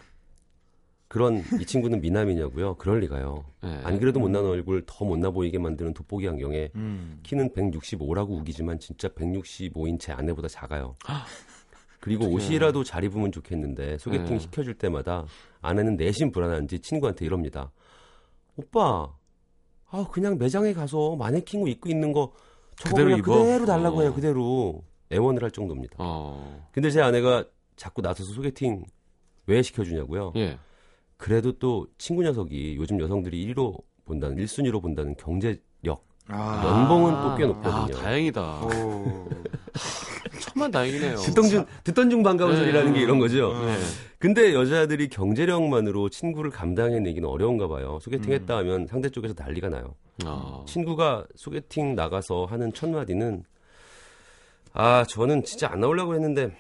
그런 1.09 1.43
이 1.59 1.65
친구는 1.65 2.03
미남이냐고요? 2.03 2.75
그럴 2.75 3.01
리가요. 3.01 3.43
네. 3.63 3.81
안 3.83 3.99
그래도 3.99 4.21
못난 4.21 4.45
얼굴 4.45 4.85
더 4.87 5.07
못나 5.07 5.31
보이게 5.31 5.59
만드는 5.59 5.95
돋보기 5.95 6.29
안경에 6.29 6.71
음. 6.75 7.19
키는 7.23 7.55
165라고 7.55 8.39
우기지만 8.41 8.79
진짜 8.79 9.09
165인 9.09 9.99
제 9.99 10.13
아내보다 10.13 10.49
작아요. 10.49 10.97
그리고 12.01 12.25
어떡해. 12.27 12.37
옷이라도 12.37 12.85
잘 12.85 13.05
입으면 13.05 13.33
좋겠는데 13.33 13.97
소개팅 13.97 14.27
네. 14.35 14.39
시켜줄 14.39 14.75
때마다 14.75 15.25
아내는 15.63 15.97
내심 15.97 16.31
불안한지 16.31 16.81
친구한테 16.81 17.25
이럽니다. 17.25 17.73
오빠, 18.57 19.11
아 19.91 20.07
그냥 20.13 20.37
매장에 20.37 20.75
가서 20.75 21.17
마네킹 21.17 21.63
옷 21.63 21.69
입고 21.69 21.89
있는 21.89 22.13
거 22.13 22.35
그대로 22.85 23.11
입어? 23.17 23.39
그대로 23.39 23.67
달라고 23.67 23.99
어. 23.99 24.01
해요. 24.03 24.15
그대로 24.15 24.83
애원을 25.13 25.43
할 25.43 25.51
정도입니다. 25.51 25.97
어. 25.99 26.67
근데 26.73 26.91
제 26.91 27.01
아내가 27.01 27.45
자꾸 27.77 28.03
나서서 28.03 28.33
소개팅 28.33 28.85
왜 29.47 29.63
시켜주냐고요? 29.63 30.33
예. 30.37 30.59
그래도 31.17 31.53
또 31.59 31.87
친구 31.99 32.23
녀석이 32.23 32.77
요즘 32.77 33.01
여성들이 33.01 33.47
1위로 33.47 33.83
본다는 34.05 34.37
1순위로 34.37 34.81
본다는 34.83 35.15
경제력 35.17 36.05
아. 36.29 36.63
연봉은 36.65 37.13
또 37.23 37.37
꽤 37.37 37.47
높거든요. 37.47 37.97
아, 37.97 38.01
다행이다. 38.03 38.61
오. 40.59 40.61
천만 40.61 40.71
다행이네요. 40.73 41.17
듣던 41.17 41.45
중 41.49 41.65
듣던 41.85 42.11
중 42.11 42.23
반가운 42.23 42.53
네. 42.53 42.59
소리라는 42.59 42.93
게 42.93 43.01
이런 43.01 43.19
거죠. 43.19 43.53
네. 43.65 43.77
근데 44.19 44.53
여자들이 44.53 45.09
경제력만으로 45.09 46.09
친구를 46.09 46.51
감당해내기는 46.51 47.29
어려운가 47.29 47.69
봐요. 47.69 47.99
소개팅 48.03 48.33
했다 48.33 48.57
하면 48.59 48.87
상대 48.87 49.09
쪽에서 49.09 49.35
난리가 49.39 49.69
나요. 49.69 49.95
아. 50.25 50.65
친구가 50.67 51.27
소개팅 51.37 51.95
나가서 51.95 52.47
하는 52.47 52.73
첫 52.73 52.91
마디는 52.91 53.45
아 54.73 55.05
저는 55.09 55.45
진짜 55.45 55.71
안 55.71 55.81
나오려고 55.81 56.15
했는데 56.15 56.51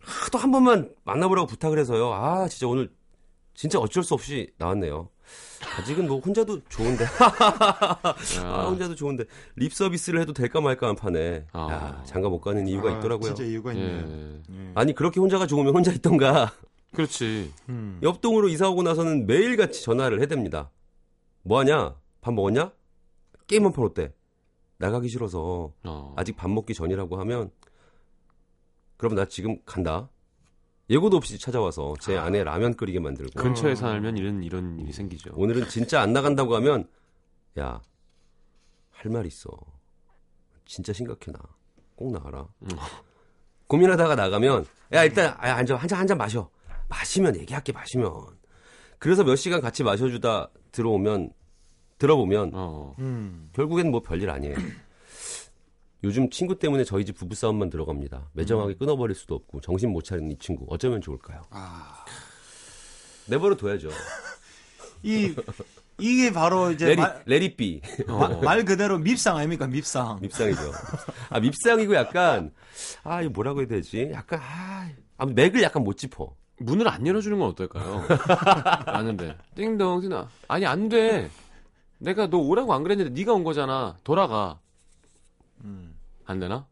하도 0.00 0.38
한 0.38 0.52
번만 0.52 0.90
만나보라고 1.04 1.48
부탁을 1.48 1.78
해서요. 1.78 2.12
아 2.12 2.46
진짜 2.48 2.68
오늘 2.68 2.88
진짜 3.54 3.80
어쩔 3.80 4.04
수 4.04 4.14
없이 4.14 4.52
나왔네요. 4.58 5.08
아직은 5.78 6.06
뭐 6.06 6.18
혼자도 6.20 6.60
좋은데 6.68 7.04
아 8.42 8.66
혼자도 8.68 8.94
좋은데 8.94 9.24
립 9.56 9.72
서비스를 9.72 10.20
해도 10.20 10.32
될까 10.32 10.60
말까 10.60 10.88
한 10.88 10.96
판에 10.96 11.46
아. 11.52 11.68
야, 11.70 12.04
장가 12.04 12.28
못 12.28 12.40
가는 12.40 12.66
이유가 12.68 12.94
아, 12.94 12.98
있더라고요. 12.98 13.34
진짜 13.34 13.44
이유가 13.44 13.72
있네. 13.72 13.84
예. 13.84 14.42
예. 14.50 14.70
아니 14.74 14.94
그렇게 14.94 15.20
혼자가 15.20 15.46
좋으면 15.46 15.74
혼자 15.74 15.92
있던가 15.92 16.52
그렇지. 16.94 17.52
음. 17.68 17.98
옆동으로 18.02 18.48
이사 18.48 18.68
오고 18.68 18.82
나서는 18.82 19.26
매일 19.26 19.56
같이 19.56 19.82
전화를 19.82 20.20
해댑니다. 20.20 20.68
뭐 21.42 21.58
하냐? 21.60 21.96
밥 22.20 22.32
먹었냐? 22.34 22.72
게임 23.46 23.64
한 23.64 23.72
판 23.72 23.84
어때? 23.84 24.12
나가기 24.78 25.08
싫어서 25.08 25.72
어. 25.84 26.14
아직 26.16 26.36
밥 26.36 26.50
먹기 26.50 26.74
전이라고 26.74 27.18
하면 27.20 27.50
그럼 28.96 29.14
나 29.14 29.24
지금 29.26 29.58
간다. 29.64 30.08
예고도 30.88 31.16
없이 31.16 31.38
찾아와서 31.38 31.94
제 32.00 32.16
아내 32.16 32.44
라면 32.44 32.74
끓이게 32.74 33.00
만들고 33.00 33.40
근처에 33.40 33.74
살면 33.74 34.16
이런 34.16 34.42
이런 34.42 34.78
일이 34.78 34.92
생기죠. 34.92 35.30
오늘은 35.34 35.68
진짜 35.68 36.00
안 36.00 36.12
나간다고 36.12 36.54
하면 36.56 36.88
야 37.58 37.80
할 38.92 39.12
말 39.12 39.26
있어. 39.26 39.50
진짜 40.64 40.92
심각해 40.92 41.30
나. 41.32 41.38
꼭 41.96 42.12
나가라. 42.12 42.46
음. 42.62 42.68
고민하다가 43.68 44.14
나가면 44.14 44.64
야 44.92 45.04
일단 45.04 45.34
아, 45.38 45.52
앉아 45.56 45.76
한잔 45.76 45.98
한 45.98 46.06
잔 46.06 46.16
마셔. 46.18 46.48
마시면 46.88 47.36
얘기할게 47.36 47.72
마시면. 47.72 48.10
그래서 48.98 49.22
몇 49.24 49.36
시간 49.36 49.60
같이 49.60 49.82
마셔주다 49.84 50.50
들어오면 50.72 51.30
들어보면 51.98 52.52
어. 52.54 52.94
음. 52.98 53.48
결국엔 53.52 53.90
뭐 53.90 54.00
별일 54.02 54.30
아니에요. 54.30 54.56
요즘 56.06 56.30
친구 56.30 56.56
때문에 56.56 56.84
저희 56.84 57.04
집 57.04 57.16
부부싸움만 57.16 57.68
들어갑니다. 57.68 58.30
매정하게 58.32 58.74
끊어버릴 58.74 59.16
수도 59.16 59.34
없고 59.34 59.60
정신 59.60 59.90
못 59.90 60.04
차리는 60.04 60.30
이 60.30 60.38
친구 60.38 60.64
어쩌면 60.68 61.00
좋을까요? 61.00 61.42
아. 61.50 62.04
내버려 63.26 63.56
둬야죠. 63.56 63.88
이 65.02 65.34
이게 65.98 66.32
바로 66.32 66.70
이제 66.70 66.86
레리 66.86 67.00
말, 67.00 67.22
레리비 67.26 67.82
어. 68.08 68.40
말 68.40 68.64
그대로 68.64 68.98
밉상 68.98 69.36
아닙니까 69.36 69.66
밉상. 69.66 70.20
밉상이죠. 70.20 70.60
아 71.28 71.40
밉상이고 71.40 71.92
약간 71.96 72.52
아 73.02 73.20
이거 73.22 73.30
뭐라고 73.30 73.60
해야 73.60 73.66
되지? 73.66 74.10
약간 74.12 74.40
아 75.18 75.26
맥을 75.26 75.60
약간 75.62 75.82
못 75.82 75.96
짚어. 75.96 76.36
문을 76.58 76.86
안 76.88 77.04
열어주는 77.04 77.36
건 77.36 77.48
어떨까요? 77.48 78.04
아는데 78.86 79.36
띵동 79.56 80.02
띵동 80.02 80.28
아니 80.46 80.66
안 80.66 80.88
돼. 80.88 81.30
내가 81.98 82.28
너 82.30 82.38
오라고 82.38 82.72
안 82.74 82.84
그랬는데 82.84 83.10
네가 83.10 83.32
온 83.32 83.42
거잖아. 83.42 83.96
돌아가. 84.04 84.60
음. 86.26 86.30
안 86.30 86.40
되나? 86.40 86.66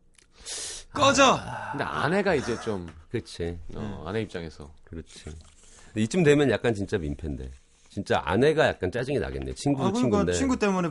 꺼져. 0.92 1.38
근데 1.73 1.84
아내가 1.84 2.34
이제 2.34 2.58
좀 2.61 2.88
그렇지, 3.11 3.58
어, 3.75 4.04
아내 4.06 4.23
입장에서 4.23 4.73
그렇지. 4.84 5.25
근데 5.25 6.02
이쯤 6.02 6.23
되면 6.23 6.50
약간 6.50 6.75
진짜 6.75 6.99
민폐인데. 6.99 7.50
진짜 7.88 8.20
아내가 8.25 8.66
약간 8.66 8.90
짜증이 8.90 9.18
나겠네. 9.18 9.54
친구 9.54 9.80
아, 9.82 9.84
그러니까 9.90 10.00
친구인데. 10.00 10.32
친구 10.32 10.58
때문에 10.58 10.90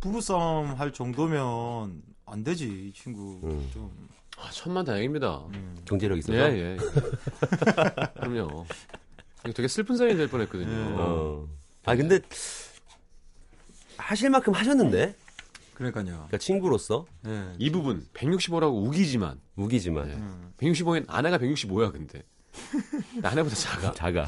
부부싸움 0.00 0.74
할 0.74 0.92
정도면 0.92 2.02
안 2.26 2.44
되지 2.44 2.66
이 2.66 2.92
친구 2.92 3.40
음. 3.44 3.68
좀. 3.72 4.08
아, 4.38 4.48
천만 4.50 4.84
다행입니다. 4.84 5.38
음. 5.54 5.76
경제력 5.84 6.18
있어서. 6.18 6.36
예, 6.38 6.52
예. 6.56 6.76
그럼요. 8.14 8.66
이거 9.44 9.52
되게 9.52 9.68
슬픈 9.68 9.96
사연이 9.96 10.16
될 10.16 10.28
뻔했거든요. 10.28 10.70
예. 10.70 10.94
어. 10.98 11.48
아 11.84 11.96
근데 11.96 12.20
하실 13.96 14.30
만큼 14.30 14.52
하셨는데. 14.52 15.14
그러니까요. 15.90 16.04
그러니까 16.16 16.38
친구로서 16.38 17.06
예. 17.26 17.52
이 17.58 17.70
부분 17.70 18.06
165라고 18.14 18.86
우기지만 18.86 19.40
우기지만 19.56 20.08
네. 20.08 20.14
음. 20.14 20.52
165엔 20.58 21.04
아내가 21.08 21.38
165야 21.38 21.90
근데 21.92 22.22
나 23.20 23.30
아내보다 23.30 23.54
작아. 23.56 23.92
작아. 23.94 24.26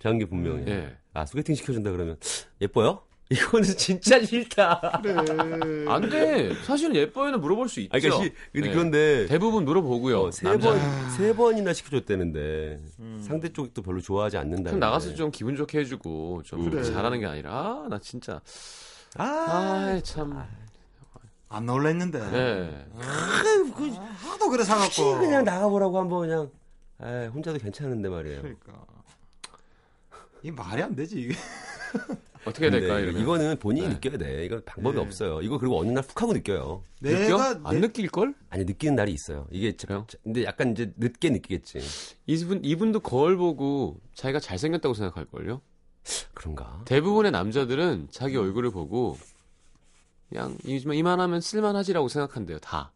작은 0.00 0.18
게 0.18 0.24
분명해. 0.26 0.64
예. 0.68 0.96
아 1.12 1.24
소개팅 1.26 1.54
시켜준다 1.54 1.90
그러면 1.90 2.16
예뻐요? 2.60 3.02
이거는 3.30 3.64
진짜 3.78 4.22
싫다. 4.22 5.00
그래. 5.02 5.14
안 5.88 6.08
돼. 6.10 6.54
사실은 6.62 6.94
예뻐요는 6.94 7.40
물어볼 7.40 7.70
수 7.70 7.80
있죠. 7.80 7.96
아, 7.96 7.98
그러니까 7.98 8.22
시, 8.22 8.32
근데 8.52 8.68
네. 8.68 8.74
그런데 8.74 9.26
대부분 9.26 9.64
물어보고요. 9.64 10.20
어, 10.24 10.30
세 10.30 10.46
남자. 10.46 10.70
번, 10.70 11.10
세 11.16 11.34
번이나 11.34 11.72
시켜줬다는데 11.72 12.80
상대 13.22 13.50
쪽도 13.50 13.80
별로 13.80 14.00
좋아하지 14.02 14.36
않는다. 14.36 14.64
그럼 14.64 14.78
나가서 14.80 15.14
좀 15.14 15.30
기분 15.30 15.56
좋게 15.56 15.78
해주고 15.80 16.42
좀 16.44 16.66
음. 16.66 16.70
그래. 16.70 16.82
잘하는 16.84 17.18
게 17.20 17.24
아니라 17.26 17.50
아, 17.52 17.86
나 17.88 17.98
진짜 17.98 18.42
아, 19.16 19.24
아, 19.24 20.00
참. 20.02 20.42
안 21.48 21.66
놀랬는데. 21.66 22.18
네. 22.30 22.86
하도 22.96 24.50
그래 24.50 24.64
사갖고. 24.64 25.18
그냥 25.20 25.44
나가보라고 25.44 25.98
한번 25.98 26.20
그냥 26.28 26.50
아, 26.98 27.30
혼자도 27.32 27.58
괜찮은데 27.58 28.08
말이에요. 28.08 28.40
그러니까. 28.42 28.72
이 30.42 30.50
말이 30.50 30.82
안 30.82 30.94
되지 30.94 31.20
이게. 31.20 31.34
어떻게 32.44 32.66
해야 32.66 32.72
될까 32.72 32.98
이러면. 32.98 33.22
이거는 33.22 33.58
본인이 33.58 33.88
네. 33.88 33.94
느껴야 33.94 34.18
돼. 34.18 34.44
이거 34.44 34.60
방법이 34.66 34.96
네. 34.96 35.02
없어요. 35.02 35.40
이거 35.40 35.58
그리고 35.58 35.78
어느 35.80 35.90
날 35.90 36.02
훅 36.02 36.20
하고 36.20 36.32
느껴요. 36.34 36.82
느껴? 37.00 37.18
내가 37.18 37.60
안 37.64 37.74
내- 37.76 37.80
느낄 37.86 38.08
걸? 38.10 38.34
아니 38.50 38.64
느끼는 38.64 38.96
날이 38.96 39.12
있어요. 39.12 39.46
이게 39.50 39.76
자- 39.76 39.86
그래요? 39.86 40.04
자- 40.10 40.18
근데 40.22 40.44
약간 40.44 40.72
이제 40.72 40.92
늦게 40.96 41.30
느끼겠지. 41.30 41.80
이분 42.26 42.62
이분도 42.64 43.00
거울 43.00 43.36
보고 43.38 43.98
자기가 44.14 44.40
잘생겼다고 44.40 44.94
생각할 44.94 45.24
걸요. 45.26 45.62
그런가? 46.34 46.82
대부분의 46.84 47.32
남자들은 47.32 48.08
자기 48.10 48.36
얼굴을 48.36 48.70
보고 48.70 49.16
그냥 50.28 50.56
이- 50.64 50.82
이만하면 50.92 51.40
쓸만하지라고 51.40 52.08
생각한대요. 52.08 52.58
다. 52.58 52.92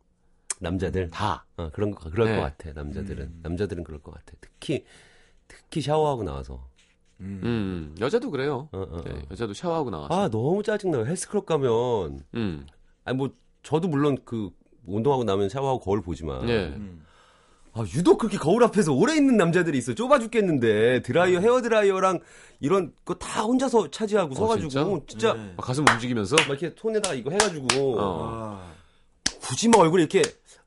남자들 0.61 1.09
다. 1.11 1.47
어, 1.57 1.71
그런 1.73 1.93
거 1.93 2.11
그럴 2.11 2.29
네. 2.29 2.37
것 2.37 2.43
같아. 2.43 2.73
남자들은 2.73 3.25
음. 3.27 3.41
남자들은 3.43 3.85
그럴 3.85 4.01
것 4.03 4.13
같아. 4.13 4.33
특히 4.41 4.85
특히 5.47 5.81
샤워하고 5.81 6.25
나와서 6.25 6.67
음. 7.21 7.41
음, 7.45 7.95
여자도 8.01 8.31
그래요. 8.31 8.69
어, 8.73 8.79
어, 8.81 9.03
네, 9.05 9.13
어. 9.13 9.23
여자도 9.31 9.55
샤워하고 9.55 9.91
나와서. 9.91 10.15
아 10.15 10.29
너무 10.29 10.63
짜증나요. 10.63 11.07
헬스클럽 11.07 11.47
가면 11.47 12.25
음. 12.35 12.67
아니 13.05 13.17
뭐 13.17 13.31
저도 13.63 13.89
물론 13.89 14.19
그 14.25 14.51
운동하고 14.87 15.25
나면 15.25 15.49
샤워하고 15.49 15.81
거울 15.81 16.03
보지만 16.03 16.47
네. 16.47 16.67
음. 16.69 17.05
아, 17.79 17.85
유독 17.95 18.19
그렇게 18.19 18.37
거울 18.39 18.65
앞에서 18.65 18.93
오래 18.93 19.15
있는 19.15 19.37
남자들이 19.37 19.79
있어. 19.79 19.95
좁아 19.95 20.19
죽겠는데 20.19 21.03
드라이어, 21.03 21.39
헤어 21.41 21.61
드라이어랑 21.63 22.19
이런 22.61 22.93
거 23.05 23.15
다 23.15 23.43
혼자서 23.43 23.91
차지하고 23.91 24.33
어, 24.33 24.35
서가지고 24.35 25.05
진짜, 25.07 25.35
네. 25.35 25.53
막 25.57 25.65
가슴 25.65 25.85
움직이면서 25.89 26.37
막 26.49 26.61
이렇게 26.61 26.75
손에다가 26.77 27.15
이거 27.15 27.31
해가지고 27.31 27.99
어. 28.01 28.29
아. 28.31 28.73
굳이 29.41 29.69
막 29.69 29.79
얼굴 29.81 30.01
이렇게 30.01 30.23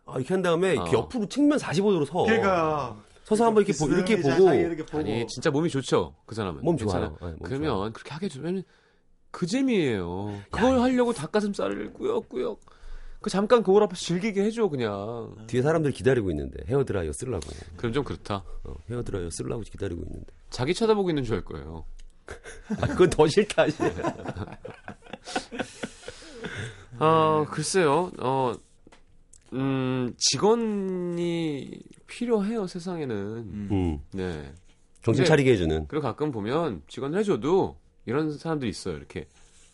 아, 0.06 0.16
이렇게 0.18 0.34
한 0.34 0.42
다음에 0.42 0.74
이렇게 0.74 0.96
어. 0.96 1.00
옆으로 1.02 1.28
측면 1.28 1.58
45도로 1.58 2.06
서. 2.06 2.24
그러니까 2.24 2.96
서서 3.26 3.46
한번 3.46 3.64
이렇게, 3.66 3.78
보, 3.78 3.92
이렇게 3.92 4.16
보고 4.22 4.54
이렇게 4.54 4.86
보고. 4.86 5.00
아니 5.00 5.26
진짜 5.28 5.52
몸이 5.52 5.70
좋죠. 5.70 6.16
그 6.26 6.34
사람은. 6.36 6.62
몸 6.64 6.76
괜찮아요. 6.78 7.16
좋아요. 7.20 7.32
네, 7.34 7.38
몸 7.40 7.48
그러면 7.50 7.70
좋아요. 7.70 7.92
그렇게 7.94 8.12
하게 8.12 8.28
되면 8.30 8.64
그 9.32 9.46
재미예요. 9.46 10.42
그걸 10.50 10.80
하려고 10.80 11.14
닭가슴살을 11.14 11.94
꾸역꾸역 11.94 12.60
그 13.22 13.30
잠깐 13.30 13.62
거울 13.62 13.84
앞에서 13.84 14.02
즐기게 14.02 14.42
해줘 14.44 14.68
그냥. 14.68 15.36
뒤에 15.48 15.62
사람들 15.62 15.92
기다리고 15.92 16.32
있는데 16.32 16.64
헤어 16.68 16.84
드라이어 16.84 17.14
쓰려고. 17.14 17.48
그럼 17.78 17.94
좀 17.94 18.04
그렇다. 18.04 18.44
어, 18.64 18.74
헤어 18.90 19.04
드라이어 19.04 19.30
쓰려고 19.30 19.62
기다리고 19.62 20.02
있는데. 20.04 20.26
자기 20.50 20.74
쳐다보고 20.74 21.10
있는 21.12 21.24
줄 21.24 21.36
알 21.36 21.44
거예요. 21.46 21.86
아, 22.82 22.88
그건 22.88 23.10
더 23.10 23.28
싫다. 23.28 23.70
씨. 23.70 23.78
아 27.00 27.46
글쎄요. 27.50 28.12
어, 28.20 28.54
음 29.54 30.14
직원이 30.18 31.80
필요해요 32.08 32.68
세상에는. 32.68 33.16
음. 33.72 34.00
네. 34.14 34.52
정신 35.04 35.26
차리게 35.26 35.52
해주는. 35.54 35.88
그리고 35.88 36.04
가끔 36.04 36.32
보면 36.32 36.84
직원을 36.88 37.20
해줘도 37.20 37.78
이런 38.06 38.38
사람들이 38.38 38.70
있어요. 38.70 38.98
이렇게 38.98 39.28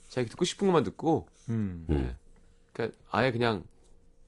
자기 0.10 0.30
듣고 0.30 0.46
싶은 0.46 0.68
것만 0.68 0.84
듣고, 0.84 1.28
음. 1.50 1.86
음. 1.90 1.96
네. 1.96 2.16
그러니까 2.78 2.96
아예 3.10 3.32
그냥 3.32 3.64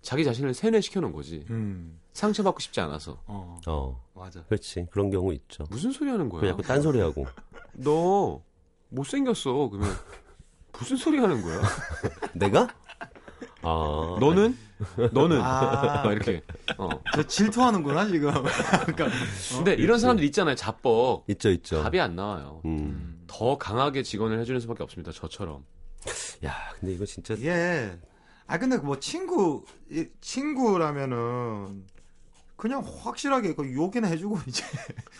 자기 0.01 0.23
자신을 0.25 0.55
세뇌시켜 0.55 0.99
놓은 1.01 1.13
거지. 1.13 1.45
음. 1.51 1.99
상처받고 2.13 2.59
싶지 2.59 2.81
않아서. 2.81 3.21
어. 3.27 3.59
어, 3.67 4.03
맞아. 4.15 4.43
그렇지. 4.45 4.88
그런 4.89 5.12
경우 5.12 5.31
있죠. 5.33 5.65
무슨 5.69 5.91
소리 5.91 6.09
하는 6.09 6.27
거야? 6.27 6.41
그냥 6.41 6.57
자꾸 6.57 6.67
딴소리 6.67 6.99
하고. 6.99 7.27
너 7.73 8.41
못생겼어. 8.89 9.69
그러면 9.69 9.95
무슨 10.73 10.97
소리 10.97 11.19
하는 11.19 11.41
거야? 11.43 11.62
내가? 12.33 12.67
아. 13.62 14.17
너는? 14.19 14.57
너는? 15.12 15.41
아. 15.41 16.01
막 16.03 16.12
이렇게. 16.12 16.41
어. 16.77 16.89
저 17.13 17.23
질투하는구나 17.23 18.07
지금. 18.07 18.31
그러니까. 18.31 19.07
근데 19.55 19.75
이런 19.75 19.99
사람들 19.99 20.25
있잖아요. 20.25 20.55
자뻑. 20.55 21.29
있죠, 21.29 21.51
있죠. 21.51 21.83
답이 21.83 21.99
안 21.99 22.15
나와요. 22.15 22.62
음. 22.65 22.69
음. 22.79 23.23
더 23.27 23.57
강하게 23.57 24.01
직원을 24.01 24.39
해주는 24.39 24.59
수밖에 24.62 24.81
없습니다. 24.81 25.12
저처럼. 25.12 25.63
야, 26.45 26.55
근데 26.79 26.93
이거 26.93 27.05
진짜 27.05 27.35
예. 27.41 27.99
아 28.49 28.57
근데 28.57 28.77
뭐 28.77 28.99
친구 28.99 29.63
이- 29.91 30.07
친구라면은 30.21 31.85
그냥 32.55 32.83
확실하게 32.83 33.53
그 33.53 33.73
욕이나 33.73 34.07
해주고 34.07 34.39
이제. 34.47 34.63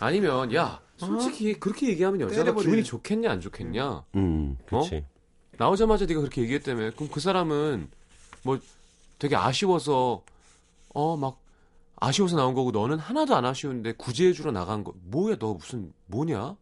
아니면 0.00 0.52
야 0.54 0.80
솔직히 0.96 1.54
그렇게 1.58 1.88
얘기하면 1.88 2.20
여자가 2.22 2.42
때려버리네. 2.42 2.64
기분이 2.70 2.84
좋겠냐 2.84 3.30
안 3.30 3.40
좋겠냐? 3.40 4.04
음, 4.16 4.58
그렇지. 4.66 5.06
나오자마자 5.56 6.06
네가 6.06 6.20
그렇게 6.20 6.42
얘기했다며. 6.42 6.90
그럼 6.96 7.08
그 7.12 7.20
사람은 7.20 7.88
뭐 8.42 8.58
되게 9.18 9.36
아쉬워서 9.36 10.22
어 10.94 11.16
막 11.16 11.38
아쉬워서 12.02 12.36
나온 12.36 12.54
거고 12.54 12.72
너는 12.72 12.98
하나도 12.98 13.36
안 13.36 13.44
아쉬운데 13.44 13.92
구제해주러 13.92 14.50
나간 14.52 14.82
거 14.82 14.92
뭐야 15.04 15.36
너 15.38 15.54
무슨 15.54 15.92
뭐냐? 16.06 16.56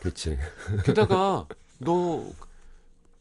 그렇지. 0.00 0.38
게다가 0.84 1.46
너 1.78 2.24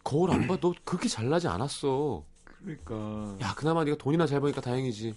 거울 0.03 0.31
안 0.31 0.47
봐? 0.47 0.57
너 0.61 0.73
그렇게 0.85 1.09
잘나지 1.09 1.47
않았어. 1.49 2.23
그러니까. 2.65 3.37
야 3.41 3.53
그나마 3.55 3.83
네가 3.83 3.97
돈이나 3.97 4.25
잘 4.27 4.39
버니까 4.41 4.59
다행이지. 4.61 5.15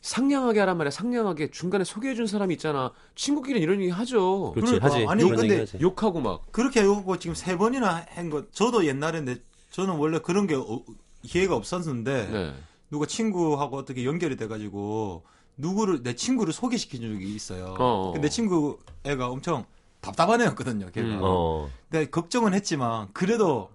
상냥하게 0.00 0.60
하란 0.60 0.78
말이야. 0.78 0.90
상냥하게 0.90 1.50
중간에 1.50 1.84
소개해 1.84 2.14
준 2.14 2.26
사람이 2.26 2.54
있잖아. 2.54 2.92
친구끼리 3.14 3.60
이런 3.60 3.80
얘기 3.80 3.90
하죠. 3.90 4.52
그렇지, 4.54 4.78
그러니까. 4.78 4.86
하지. 4.86 5.06
아니, 5.08 5.24
근데 5.28 5.58
하지. 5.60 5.78
욕하고 5.80 6.20
막. 6.20 6.50
그렇게 6.52 6.82
욕하고 6.82 7.18
지금 7.18 7.34
세 7.34 7.56
번이나 7.58 8.06
한 8.10 8.30
거. 8.30 8.44
저도 8.50 8.86
옛날에 8.86 9.20
내 9.20 9.36
저는 9.70 9.96
원래 9.96 10.18
그런 10.20 10.46
게 10.46 10.54
어- 10.54 10.82
기회가 11.22 11.56
없었는데 11.56 12.28
네. 12.30 12.54
누가 12.90 13.04
친구하고 13.06 13.76
어떻게 13.76 14.04
연결이 14.04 14.36
돼 14.36 14.46
가지고 14.46 15.24
누구를 15.56 16.02
내 16.04 16.14
친구를 16.14 16.52
소개시킨 16.52 17.02
적이 17.02 17.34
있어요. 17.34 17.74
어. 17.78 18.12
근데 18.12 18.28
내 18.28 18.30
친구 18.30 18.78
애가 19.04 19.28
엄청 19.28 19.66
답답한 20.00 20.40
애였거든요. 20.40 20.90
걔가. 20.92 21.06
음. 21.08 21.18
어. 21.22 21.68
내가 21.90 22.08
걱정은 22.10 22.54
했지만 22.54 23.08
그래도 23.12 23.68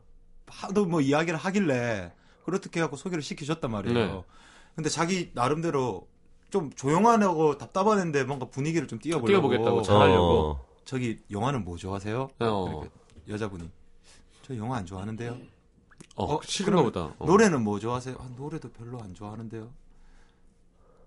하도 0.48 0.86
뭐 0.86 1.02
이야기를 1.02 1.38
하길래 1.38 2.12
그렇게 2.46 2.80
하고 2.80 2.96
소개를 2.96 3.22
시켜줬단 3.22 3.72
말이에요. 3.72 3.98
네. 3.98 4.24
근데 4.76 4.90
자기 4.90 5.32
나름대로 5.34 6.08
좀 6.50 6.72
조용하고 6.72 7.58
답답한 7.58 8.00
애인데 8.00 8.24
뭔가 8.24 8.46
분위기를 8.46 8.88
좀 8.88 9.00
띄워보려고. 9.00 9.50
띄워보겠다고 9.50 9.82
잘하려고. 9.82 10.40
어. 10.40 10.66
저기 10.86 11.20
영화는 11.32 11.64
뭐 11.64 11.78
좋아하세요? 11.78 12.30
어. 12.40 12.84
여자분이 13.28 13.70
저 14.44 14.56
영화 14.58 14.78
안 14.78 14.86
좋아하는데요. 14.86 15.38
어, 16.16 16.36
어, 16.36 16.42
싫은가 16.44 16.84
보다. 16.84 17.02
어. 17.18 17.26
노래는 17.26 17.64
뭐 17.64 17.80
좋아하세요? 17.80 18.18
아, 18.20 18.30
노래도 18.38 18.70
별로 18.72 19.02
안 19.02 19.14
좋아하는데요. 19.14 19.70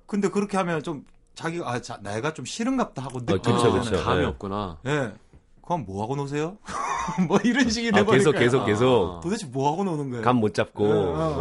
근데 0.06 0.28
그렇게 0.28 0.56
하면 0.56 0.82
좀 0.82 1.04
자기가 1.34 1.70
아, 1.70 1.80
자, 1.80 1.98
내가 1.98 2.32
좀 2.32 2.44
싫은갑다 2.44 3.02
하고 3.02 3.20
느끼 3.20 3.52
그쵸, 3.52 3.54
아. 3.54 4.02
감이 4.02 4.20
네. 4.20 4.26
없구나. 4.26 4.78
예. 4.86 5.12
그럼 5.66 5.84
뭐 5.84 6.02
하고 6.02 6.16
노세요? 6.16 6.56
뭐 7.28 7.38
이런 7.44 7.68
식이 7.68 7.90
아. 7.94 8.04
계속, 8.04 8.32
계속, 8.32 8.64
계속. 8.64 9.20
도대체 9.22 9.46
뭐 9.46 9.70
하고 9.72 9.84
노는 9.84 10.10
거예요? 10.10 10.24
감 10.24 10.36
못 10.40 10.54
잡고. 10.54 10.84
어. 10.86 11.38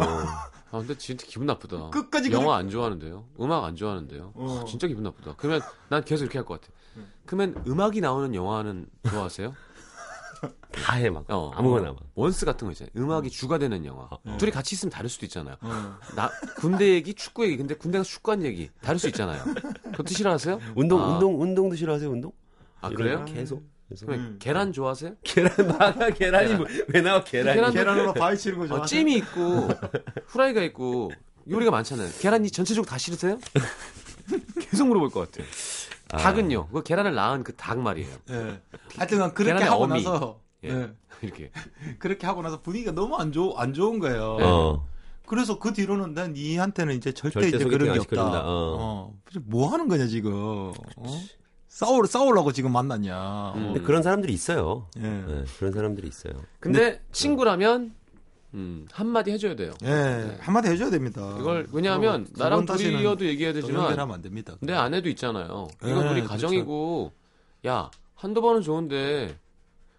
아, 0.72 0.78
근데 0.78 0.96
진짜 0.98 1.24
기분 1.28 1.46
나쁘다. 1.46 1.90
끝까지 1.90 2.30
영화 2.32 2.56
안 2.56 2.68
좋아하는데요. 2.68 3.24
음악 3.40 3.64
안 3.64 3.76
좋아하는데요. 3.76 4.32
어. 4.34 4.60
아, 4.60 4.64
진짜 4.66 4.86
기분 4.88 5.04
나쁘다. 5.04 5.34
그러면 5.36 5.60
난 5.88 6.04
계속 6.04 6.24
이렇게 6.24 6.38
할 6.38 6.44
것 6.44 6.60
같아. 6.60 6.72
그러면 7.24 7.62
음악이 7.66 8.00
나오는 8.00 8.34
영화는 8.34 8.86
좋아하세요? 9.08 9.54
다 10.72 10.94
해, 10.96 11.08
막. 11.08 11.24
어. 11.28 11.50
아무거나 11.54 11.86
막. 11.92 11.96
원스 12.14 12.44
같은 12.46 12.66
거 12.66 12.72
있잖아요. 12.72 12.90
음악이 12.96 13.30
주가 13.30 13.58
되는 13.58 13.84
영화. 13.86 14.08
어. 14.10 14.36
둘이 14.38 14.50
같이 14.50 14.74
있으면 14.74 14.90
다를 14.90 15.08
수도 15.08 15.24
있잖아요. 15.26 15.56
어. 15.60 15.98
나 16.14 16.30
군대 16.58 16.90
얘기, 16.94 17.14
축구 17.14 17.44
얘기. 17.44 17.56
근데 17.56 17.74
군대 17.74 17.98
가서 17.98 18.10
축구한 18.10 18.42
얘기 18.42 18.70
다를 18.82 18.98
수 18.98 19.06
있잖아요. 19.08 19.42
그것도 19.92 20.08
싫어하세요? 20.08 20.60
운동, 20.74 21.00
아. 21.02 21.06
운동, 21.14 21.40
운동도 21.40 21.76
싫어하세요, 21.76 22.10
운동? 22.10 22.32
아 22.80 22.90
그래요? 22.90 23.20
거 23.20 23.24
계속. 23.26 23.62
그러면 24.00 24.20
음. 24.20 24.36
계란 24.40 24.72
좋아하세요? 24.72 25.14
계란, 25.22 25.52
막아, 25.78 26.10
계란이 26.10 26.54
뭐- 26.54 26.66
왜 26.88 27.00
나와, 27.02 27.22
계란이. 27.22 27.56
계란- 27.56 27.72
계란으로 27.72 28.12
바위 28.14 28.36
치는 28.36 28.66
거 28.68 28.74
어? 28.74 28.84
찜이 28.84 29.16
있고 29.18 29.68
후라이가 30.26 30.62
있고 30.64 31.12
요리가 31.48 31.70
많잖아요. 31.70 32.08
계란이 32.20 32.50
전체적으로 32.50 32.88
다 32.88 32.98
싫으세요? 32.98 33.38
계속 34.60 34.88
물어볼 34.88 35.10
것 35.10 35.30
같아요. 35.30 35.46
아. 36.12 36.16
닭은요? 36.18 36.68
그 36.68 36.82
계란을 36.82 37.14
낳은 37.14 37.44
그 37.44 37.54
닭 37.56 37.78
말이에요. 37.78 38.14
예. 38.30 38.60
하여튼 38.96 39.18
그렇게 39.34 39.44
계란의 39.44 39.68
하고 39.68 39.84
어미. 39.84 40.02
나서 40.02 40.40
예. 40.64 40.68
예. 40.70 40.90
이렇게. 41.22 41.50
그렇게 41.98 42.26
하고 42.26 42.42
나서 42.42 42.60
분위기가 42.62 42.90
너무 42.92 43.16
안 43.16 43.30
좋, 43.32 43.54
안 43.56 43.72
좋은 43.72 43.98
거예요. 44.00 44.36
어. 44.40 44.88
그래서 45.26 45.58
그 45.58 45.72
뒤로는 45.72 46.14
난 46.14 46.32
니한테는 46.32 46.94
이제 46.96 47.12
절대, 47.12 47.40
절대 47.40 47.56
이제 47.56 47.64
그런 47.64 47.84
게안 47.88 47.98
없다. 48.00 48.22
어. 48.40 48.42
어. 48.46 49.14
뭐 49.44 49.72
하는 49.72 49.88
거냐 49.88 50.06
지금? 50.06 50.32
어? 50.34 51.20
싸우 51.76 52.06
싸우려고 52.06 52.52
지금 52.52 52.72
만났냐. 52.72 53.52
음. 53.54 53.62
근데 53.66 53.80
그런 53.82 54.02
사람들이 54.02 54.32
있어요. 54.32 54.86
예. 54.96 55.02
네, 55.02 55.44
그런 55.58 55.74
사람들이 55.74 56.08
있어요. 56.08 56.32
근데 56.58 57.02
친구라면 57.12 57.94
음, 58.54 58.88
한마디 58.90 59.30
해줘야 59.30 59.54
돼요. 59.56 59.74
예, 59.84 60.38
한마디 60.40 60.70
해줘야 60.70 60.88
됩니다. 60.88 61.36
이걸 61.38 61.66
왜냐하면 61.72 62.26
나랑 62.34 62.64
둘이어도 62.64 63.26
얘기해야 63.26 63.52
또 63.52 63.60
되지만 63.60 63.82
연결하면 63.82 64.14
안 64.14 64.22
됩니다. 64.22 64.56
내 64.62 64.72
아내도 64.72 65.10
있잖아요. 65.10 65.68
네, 65.82 65.90
이건 65.90 66.06
우리 66.06 66.22
그렇죠. 66.22 66.28
가정이고 66.28 67.12
야 67.66 67.90
한두 68.14 68.40
번은 68.40 68.62
좋은데 68.62 69.38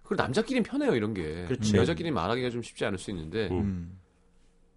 그리고 0.02 0.24
남자끼리는 0.24 0.64
편해요 0.64 0.96
이런 0.96 1.14
게 1.14 1.46
그렇지. 1.46 1.78
여자끼리 1.78 2.10
말하기가 2.10 2.50
좀 2.50 2.64
쉽지 2.64 2.86
않을 2.86 2.98
수 2.98 3.12
있는데 3.12 3.50
음. 3.52 4.00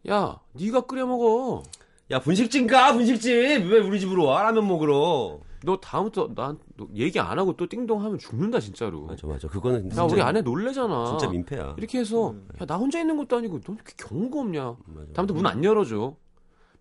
야 0.07 0.39
네가 0.53 0.83
끓여 0.83 1.07
먹어. 1.07 1.63
야 2.11 2.21
분식집 2.21 2.67
가 2.69 2.93
분식집 2.93 3.33
왜 3.33 3.79
우리 3.79 4.01
집으로 4.01 4.27
와 4.27 4.43
라면 4.43 4.69
먹으러. 4.69 5.41
너 5.65 5.77
다음부터 5.79 6.31
난너 6.35 6.57
얘기 6.95 7.21
안 7.21 7.39
하고 7.39 7.55
또 7.57 7.69
띵동 7.69 8.03
하면 8.03 8.19
죽는다 8.19 8.61
진짜로. 8.61 9.07
맞아 9.07 9.27
맞아 9.27 9.47
그거는 9.49 9.87
야 9.87 9.89
진짜, 9.91 10.05
우리 10.05 10.23
아내 10.23 10.41
놀래잖아. 10.41 11.07
진짜 11.07 11.29
민폐야. 11.29 11.75
이렇게 11.79 11.99
해서 11.99 12.35
야나 12.61 12.77
혼자 12.77 12.99
있는 13.01 13.17
것도 13.17 13.37
아니고 13.37 13.61
너 13.61 13.75
이렇게 13.75 13.93
경우가 13.97 14.41
없냐. 14.41 14.77
맞아. 14.87 15.13
다음부터 15.13 15.35
문 15.35 15.47
안 15.47 15.63
열어줘. 15.63 16.17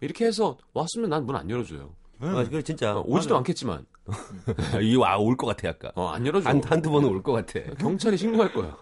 이렇게 0.01 0.25
해서 0.25 0.57
왔으면 0.73 1.09
난 1.09 1.25
문 1.25 1.35
안 1.35 1.49
열어줘요. 1.49 1.93
아, 2.21 2.43
그래 2.49 2.62
진짜 2.62 2.97
어, 2.97 3.03
오지도 3.08 3.38
않겠지만 3.38 3.86
이와올 4.82 5.38
것 5.38 5.47
같아 5.47 5.67
약간. 5.69 5.91
어, 5.95 6.08
안 6.10 6.25
열어줘. 6.25 6.49
한 6.49 6.62
한두 6.63 6.89
번은 6.91 7.08
올 7.10 7.21
것 7.23 7.32
같아. 7.34 7.60
경찰에 7.75 8.17
신고할 8.17 8.51
거야. 8.53 8.75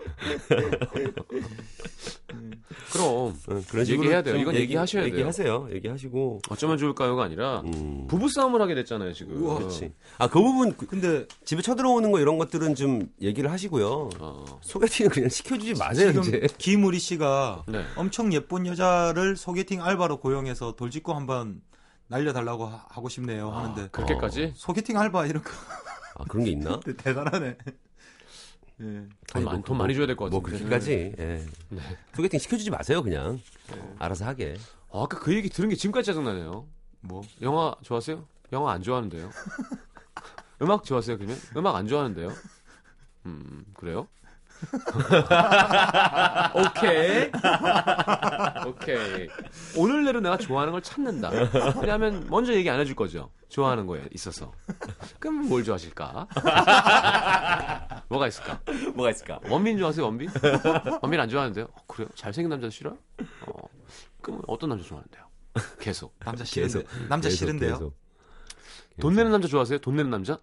그럼 2.91 3.35
응, 3.49 3.63
그런 3.69 3.85
식으로 3.85 4.03
얘기해야 4.05 4.21
돼요. 4.23 4.33
좀 4.35 4.41
이건 4.41 4.55
얘기 4.55 4.75
하셔야 4.75 5.03
돼요. 5.03 5.13
얘기하세요. 5.13 5.67
얘기하시고. 5.73 6.39
어쩌면 6.49 6.77
좋을까요가 6.77 7.23
아니라 7.23 7.61
음. 7.65 8.05
부부 8.07 8.29
싸움을 8.29 8.61
하게 8.61 8.75
됐잖아요 8.75 9.13
지금. 9.13 9.43
그렇지. 9.57 9.91
아 10.17 10.27
그 10.27 10.41
부분 10.41 10.75
그- 10.77 10.85
근데 10.87 11.25
집에 11.45 11.61
쳐들어오는 11.61 12.11
거 12.11 12.19
이런 12.19 12.37
것들은 12.37 12.75
좀 12.75 13.09
얘기를 13.21 13.51
하시고요. 13.51 14.09
어. 14.19 14.45
소개팅은 14.61 15.11
그냥 15.11 15.29
시켜주지 15.29 15.75
마세요 15.77 16.11
지금 16.11 16.27
이제. 16.27 16.47
김우리 16.57 16.99
씨가 16.99 17.63
네. 17.67 17.83
엄청 17.95 18.31
예쁜 18.33 18.65
여자를 18.65 19.35
소개팅 19.35 19.83
알바로 19.83 20.17
고용해서 20.17 20.75
돌직구 20.75 21.13
한번 21.13 21.61
날려달라고 22.07 22.65
하- 22.65 22.85
하고 22.89 23.09
싶네요 23.09 23.51
하는데 23.51 23.89
그렇게까지 23.89 24.53
소개팅 24.55 24.97
알바 24.99 25.25
이런 25.25 25.43
거 25.43 25.51
아 26.19 26.23
그런 26.27 26.45
게 26.45 26.51
있나? 26.51 26.79
대단하네. 26.97 27.57
예. 28.79 28.83
돈, 28.83 29.07
아니, 29.33 29.45
많, 29.45 29.55
뭐, 29.55 29.63
돈 29.63 29.77
많이 29.77 29.93
줘야 29.93 30.07
될것뭐 30.07 30.29
같은데. 30.41 30.57
그렇게까지. 30.65 31.13
예. 31.19 31.45
네. 31.69 31.81
소개팅 32.15 32.39
시켜주지 32.39 32.71
마세요 32.71 33.03
그냥. 33.03 33.39
알아서 33.99 34.25
하게. 34.25 34.55
아, 34.91 35.03
아까 35.03 35.19
그 35.19 35.35
얘기 35.35 35.47
들은 35.49 35.69
게 35.69 35.75
지금까지 35.75 36.07
짜증나네요. 36.07 36.65
뭐 37.01 37.21
영화 37.43 37.75
좋아하세요? 37.83 38.27
영화 38.51 38.71
안 38.73 38.81
좋아하는데요. 38.81 39.29
음악 40.63 40.83
좋아하세요? 40.83 41.17
그러면 41.17 41.37
음악 41.55 41.75
안 41.75 41.87
좋아하는데요. 41.87 42.31
음 43.27 43.65
그래요? 43.75 44.07
오케이 46.55 47.31
오케이 48.67 49.27
오늘 49.75 50.03
내로 50.03 50.19
내가 50.19 50.37
좋아하는 50.37 50.71
걸 50.73 50.81
찾는다. 50.81 51.29
왜냐하면 51.79 52.25
먼저 52.29 52.53
얘기 52.53 52.69
안 52.69 52.79
해줄 52.79 52.95
거죠. 52.95 53.31
좋아하는 53.49 53.85
거에 53.87 54.03
있어서. 54.13 54.51
그럼 55.19 55.47
뭘 55.47 55.63
좋아하실까? 55.63 56.27
뭐가 58.09 58.27
있을까? 58.27 58.59
뭐가 58.95 59.11
있을까? 59.11 59.39
원빈 59.47 59.77
좋아하세요? 59.77 60.05
원빈? 60.05 60.29
원빈 61.01 61.19
안 61.19 61.29
좋아하는데요? 61.29 61.65
어, 61.65 61.83
그래요? 61.87 62.09
잘생긴 62.15 62.49
남자 62.49 62.69
싫어? 62.69 62.91
어, 63.47 63.53
그럼 64.21 64.41
어떤 64.47 64.69
남자 64.69 64.83
좋아하는데요? 64.85 65.23
계속. 65.79 66.15
남자 66.19 66.43
싫은데 66.43 66.79
계속, 66.83 67.07
남자 67.09 67.29
계속, 67.29 67.37
싫은데요. 67.39 67.73
계속. 67.73 67.95
돈 68.99 69.15
내는 69.15 69.31
남자 69.31 69.47
좋아하세요? 69.47 69.79
돈 69.79 69.95
내는 69.95 70.09
남자? 70.11 70.39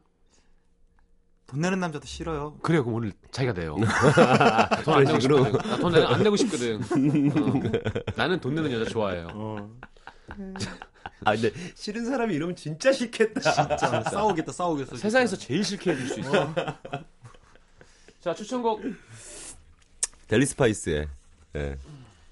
돈 1.46 1.60
내는 1.60 1.78
남자도 1.78 2.06
싫어요. 2.06 2.56
그래요. 2.62 2.82
그럼 2.84 2.96
오늘 2.96 3.12
자기가 3.30 3.52
내요. 3.52 3.76
돈 4.84 4.94
안 4.94 5.04
내고 5.04 5.20
식으로. 5.20 5.44
싶거든. 5.44 5.70
나돈 5.70 5.92
내- 5.92 6.02
안 6.04 6.22
내고 6.22 6.36
싶거든. 6.36 6.80
어. 6.82 8.02
나는 8.16 8.40
돈 8.40 8.54
내는 8.54 8.72
여자 8.72 8.90
좋아해요. 8.90 9.70
아 11.26 11.32
근데 11.34 11.50
싫은 11.74 12.06
사람이 12.06 12.34
이러면 12.34 12.56
진짜 12.56 12.92
싫겠다. 12.92 13.40
진짜 13.40 14.02
싸우겠다 14.10 14.52
싸우겠어. 14.52 14.96
세상에서 14.96 15.36
제일 15.36 15.62
싫게 15.62 15.92
해줄 15.92 16.08
수 16.08 16.20
있어. 16.20 16.54
자 18.20 18.34
추천곡 18.34 18.80
델리 20.28 20.46
스파이스의 20.46 21.06
예. 21.56 21.76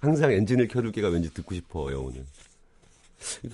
항상 0.00 0.32
엔진을 0.32 0.68
켜둘 0.68 0.90
게가 0.92 1.08
왠지 1.08 1.32
듣고 1.32 1.54
싶어요 1.54 2.00
오늘. 2.02 2.24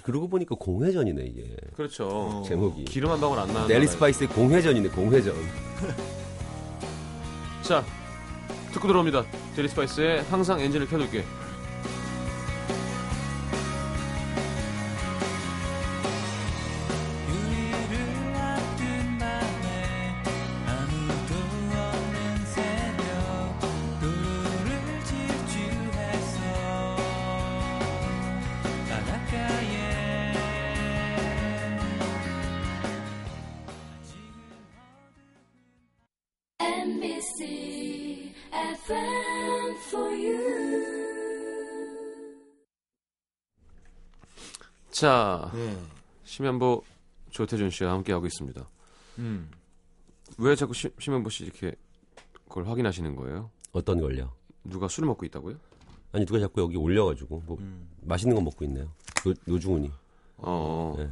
그러고 0.02 0.28
보니까 0.28 0.54
공회전이네 0.56 1.22
이게 1.24 1.56
그렇죠. 1.74 2.08
어. 2.08 2.42
제목이. 2.46 2.84
기름 2.84 3.10
한 3.10 3.20
방울 3.20 3.38
안 3.38 3.48
나는. 3.48 3.68
델리 3.68 3.80
나라에. 3.80 3.86
스파이스의 3.86 4.28
공회전이네 4.30 4.88
공회전. 4.90 5.34
자 7.62 7.84
듣고 8.72 8.86
들어옵니다. 8.88 9.24
델리 9.56 9.68
스파이스의 9.68 10.22
항상 10.24 10.60
엔진을 10.60 10.86
켜둘게. 10.88 11.24
자 44.98 45.48
예. 45.54 45.78
심현보 46.24 46.82
조태준 47.30 47.70
씨와 47.70 47.92
함께 47.92 48.12
하고 48.12 48.26
있습니다. 48.26 48.68
음. 49.18 49.48
왜 50.38 50.56
자꾸 50.56 50.74
시, 50.74 50.90
심현보 50.98 51.30
씨 51.30 51.44
이렇게 51.44 51.72
그걸 52.48 52.66
확인하시는 52.66 53.14
거예요? 53.14 53.48
어떤 53.70 54.00
걸요? 54.00 54.32
누가 54.64 54.88
술을 54.88 55.06
먹고 55.06 55.24
있다고요? 55.26 55.54
아니 56.10 56.26
누가 56.26 56.40
자꾸 56.40 56.62
여기 56.62 56.76
올려가지고 56.76 57.44
뭐 57.46 57.56
음. 57.60 57.88
맛있는 58.02 58.34
거 58.34 58.42
먹고 58.42 58.64
있네요. 58.64 58.90
노, 59.22 59.34
노중훈이. 59.44 59.88
어. 60.38 60.96
네. 60.98 61.08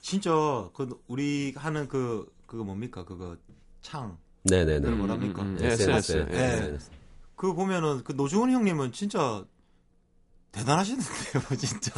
진짜 0.00 0.30
그 0.72 0.98
우리 1.06 1.52
하는 1.56 1.86
그 1.86 2.32
그거 2.46 2.64
뭡니까 2.64 3.04
그거 3.04 3.36
창. 3.82 4.16
네네네. 4.44 4.88
음, 4.88 4.98
뭐랍니까? 4.98 5.42
음, 5.42 5.48
음, 5.48 5.58
음. 5.58 5.62
SNS. 5.62 6.12
SNS. 6.12 6.34
예. 6.34 6.42
SNS. 6.42 6.90
그거 7.36 7.52
보면은 7.52 8.02
그 8.02 8.12
노중훈 8.12 8.50
형님은 8.50 8.92
진짜 8.92 9.44
대단하시는데요, 10.54 11.42
진짜. 11.58 11.92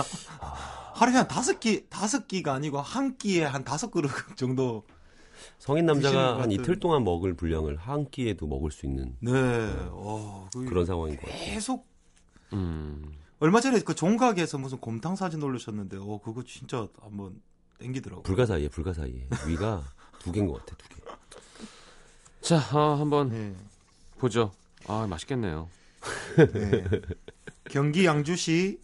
하루에 0.94 1.14
한 1.16 1.28
다섯 1.28 1.60
끼, 1.60 1.86
다섯 1.88 2.26
끼가 2.26 2.54
아니고 2.54 2.80
한 2.80 3.16
끼에 3.18 3.44
한 3.44 3.64
다섯 3.64 3.90
그릇 3.90 4.10
정도. 4.36 4.84
성인 5.58 5.84
남자가 5.86 6.34
것한 6.36 6.48
같은- 6.48 6.52
이틀 6.52 6.80
동안 6.80 7.04
먹을 7.04 7.34
분량을 7.34 7.76
한 7.76 8.10
끼에도 8.10 8.46
먹을 8.46 8.70
수 8.70 8.86
있는 8.86 9.14
네. 9.20 9.32
어, 9.90 10.48
그 10.52 10.64
그런 10.64 10.86
상황인 10.86 11.16
것 11.16 11.22
같아요. 11.26 11.44
계속 11.44 11.86
음. 12.54 13.12
얼마 13.38 13.60
전에 13.60 13.80
그 13.80 13.94
종각에서 13.94 14.56
무슨 14.58 14.78
곰탕 14.78 15.14
사진 15.16 15.42
올리셨는데, 15.42 15.98
어, 16.00 16.20
그거 16.24 16.42
진짜 16.42 16.88
한번 17.00 17.40
땡기더라고. 17.78 18.22
불가사의에 18.22 18.68
불가사의에 18.68 19.28
위가 19.46 19.84
두 20.20 20.32
개인 20.32 20.46
것 20.46 20.54
같아 20.64 20.74
두 20.76 20.88
개. 20.88 20.96
자 22.40 22.56
어, 22.76 22.94
한번 22.94 23.28
네. 23.28 23.54
보죠. 24.18 24.52
아 24.86 25.06
맛있겠네요. 25.06 25.68
네. 26.36 26.84
경기 27.70 28.06
양주시 28.06 28.80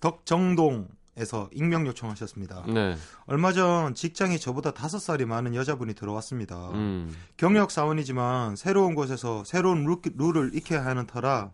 덕정동에서 0.00 1.50
익명 1.52 1.86
요청하셨습니다. 1.86 2.64
네. 2.68 2.96
얼마 3.26 3.52
전 3.52 3.94
직장에 3.94 4.38
저보다 4.38 4.72
다섯 4.72 4.98
살이 4.98 5.24
많은 5.24 5.54
여자분이 5.54 5.94
들어왔습니다. 5.94 6.70
음. 6.70 7.14
경력 7.36 7.70
사원이지만 7.70 8.56
새로운 8.56 8.94
곳에서 8.94 9.44
새로운 9.44 9.84
루- 9.84 10.00
룰을 10.16 10.54
익혀야 10.54 10.84
하는 10.84 11.06
터라 11.06 11.52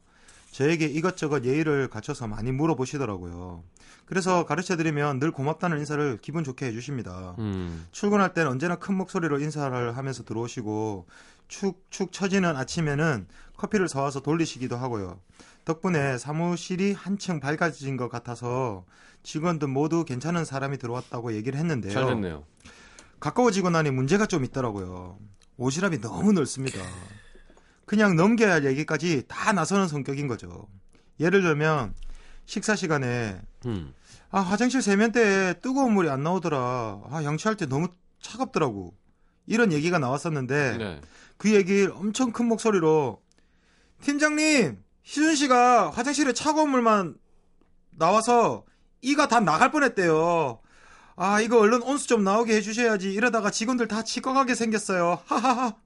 저에게 0.52 0.86
이것저것 0.86 1.44
예의를 1.44 1.88
갖춰서 1.88 2.26
많이 2.26 2.52
물어보시더라고요. 2.52 3.62
그래서 4.06 4.46
가르쳐드리면 4.46 5.18
늘 5.18 5.30
고맙다는 5.30 5.78
인사를 5.78 6.18
기분 6.22 6.42
좋게 6.42 6.64
해주십니다. 6.66 7.34
음. 7.38 7.86
출근할 7.92 8.32
땐 8.32 8.46
언제나 8.46 8.76
큰 8.76 8.94
목소리로 8.96 9.38
인사를 9.40 9.94
하면서 9.96 10.24
들어오시고 10.24 11.06
축축 11.48 12.12
처지는 12.12 12.56
아침에는 12.56 13.26
커피를 13.56 13.88
사와서 13.88 14.20
돌리시기도 14.20 14.76
하고요. 14.76 15.18
덕분에 15.64 16.16
사무실이 16.16 16.92
한층 16.92 17.40
밝아진 17.40 17.96
것 17.96 18.08
같아서 18.08 18.84
직원들 19.22 19.68
모두 19.68 20.04
괜찮은 20.04 20.44
사람이 20.44 20.78
들어왔다고 20.78 21.34
얘기를 21.34 21.58
했는데요. 21.58 21.92
잘 21.92 22.06
됐네요. 22.06 22.44
가까워지고 23.20 23.70
나니 23.70 23.90
문제가 23.90 24.26
좀 24.26 24.44
있더라고요. 24.44 25.18
오시랍이 25.56 26.00
너무 26.00 26.32
넓습니다. 26.32 26.78
그냥 27.84 28.16
넘겨야 28.16 28.52
할 28.54 28.64
얘기까지 28.66 29.24
다 29.26 29.52
나서는 29.52 29.88
성격인 29.88 30.28
거죠. 30.28 30.68
예를 31.18 31.42
들면 31.42 31.94
식사 32.46 32.76
시간에 32.76 33.40
음. 33.66 33.92
아 34.30 34.40
화장실 34.40 34.82
세면대에 34.82 35.54
뜨거운 35.54 35.94
물이 35.94 36.08
안 36.08 36.22
나오더라. 36.22 36.58
아 37.10 37.24
양치할 37.24 37.56
때 37.56 37.66
너무 37.66 37.88
차갑더라고. 38.20 38.94
이런 39.46 39.72
얘기가 39.72 39.98
나왔었는데 39.98 40.76
네. 40.76 41.00
그 41.38 41.54
얘기를 41.54 41.92
엄청 41.92 42.32
큰 42.32 42.46
목소리로 42.46 43.22
팀장님 44.02 44.82
희준 45.02 45.34
씨가 45.34 45.90
화장실에 45.90 46.32
차가운 46.32 46.70
물만 46.70 47.16
나와서 47.90 48.64
이가 49.00 49.28
다 49.28 49.40
나갈 49.40 49.70
뻔했대요. 49.70 50.60
아 51.16 51.40
이거 51.40 51.58
얼른 51.58 51.82
온수 51.82 52.06
좀 52.06 52.22
나오게 52.22 52.54
해주셔야지 52.56 53.12
이러다가 53.12 53.50
직원들 53.50 53.88
다 53.88 54.02
치과가게 54.02 54.54
생겼어요. 54.54 55.20
하하하. 55.24 55.76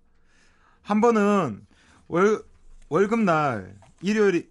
한 0.82 1.00
번은 1.00 1.64
월 2.08 2.42
월급날 2.88 3.76
일요일이 4.00 4.48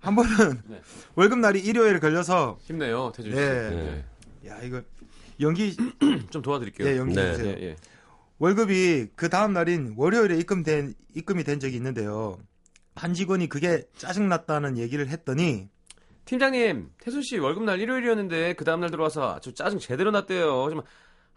한 0.00 0.14
번은 0.14 0.62
네. 0.68 0.80
월급날이 1.14 1.60
일요일에 1.60 1.98
걸려서 1.98 2.58
힘내요, 2.62 3.12
태준 3.14 3.32
씨. 3.32 3.36
네. 3.38 3.70
네. 3.70 4.04
야 4.48 4.60
이거 4.62 4.80
연기 5.40 5.76
좀 6.30 6.42
도와드릴게요. 6.42 6.88
예 6.88 6.96
연기 6.96 7.14
네. 7.14 7.32
주세요. 7.32 7.48
예, 7.58 7.62
예. 7.62 7.76
월급이 8.38 9.08
그 9.16 9.28
다음 9.28 9.52
날인 9.52 9.94
월요일에 9.96 10.36
입금된 10.38 10.94
입금이 11.14 11.44
된 11.44 11.58
적이 11.58 11.76
있는데요. 11.76 12.38
한 12.94 13.14
직원이 13.14 13.48
그게 13.48 13.84
짜증났다는 13.96 14.78
얘기를 14.78 15.08
했더니 15.08 15.68
팀장님, 16.26 16.90
태순 17.00 17.22
씨 17.22 17.38
월급 17.38 17.64
날 17.64 17.80
일요일이었는데 17.80 18.54
그 18.54 18.64
다음 18.64 18.80
날 18.80 18.90
들어와서 18.90 19.38
저 19.40 19.52
짜증 19.52 19.78
제대로 19.78 20.10
났대요. 20.10 20.68
좀 20.70 20.82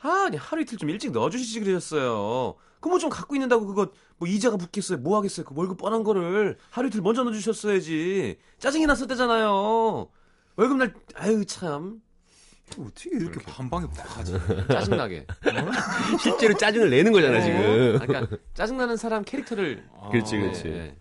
아, 0.02 0.30
하루 0.38 0.62
이틀 0.62 0.78
좀 0.78 0.90
일찍 0.90 1.12
넣어주시지 1.12 1.60
그러셨어요. 1.60 2.56
그뭐좀 2.80 3.10
갖고 3.10 3.36
있는다고 3.36 3.68
그거 3.68 3.92
뭐 4.18 4.28
이자가 4.28 4.58
붙겠어요. 4.58 5.00
뭐 5.00 5.18
하겠어요. 5.18 5.46
그 5.46 5.54
월급 5.56 5.78
뻔한 5.78 6.04
거를 6.04 6.58
하루 6.70 6.88
이틀 6.88 7.02
먼저 7.02 7.24
넣어주셨어야지. 7.24 8.38
짜증이 8.58 8.86
났었대잖아요. 8.88 10.10
월급 10.56 10.78
날 10.78 10.94
아유 11.16 11.46
참 11.46 12.02
어떻게 12.78 13.10
이렇게 13.12 13.40
반방에 13.46 13.88
박하지? 13.88 14.34
짜증나게. 14.70 15.26
실제로 16.22 16.54
짜증을 16.56 16.90
내는 16.90 17.12
거잖아 17.12 17.42
지금. 17.42 18.00
아, 18.02 18.06
그러니까 18.06 18.38
짜증나는 18.54 18.98
사람 18.98 19.24
캐릭터를 19.24 19.84
그렇지, 20.12 20.36
네, 20.36 20.42
그렇지. 20.42 20.64
네. 20.64 20.96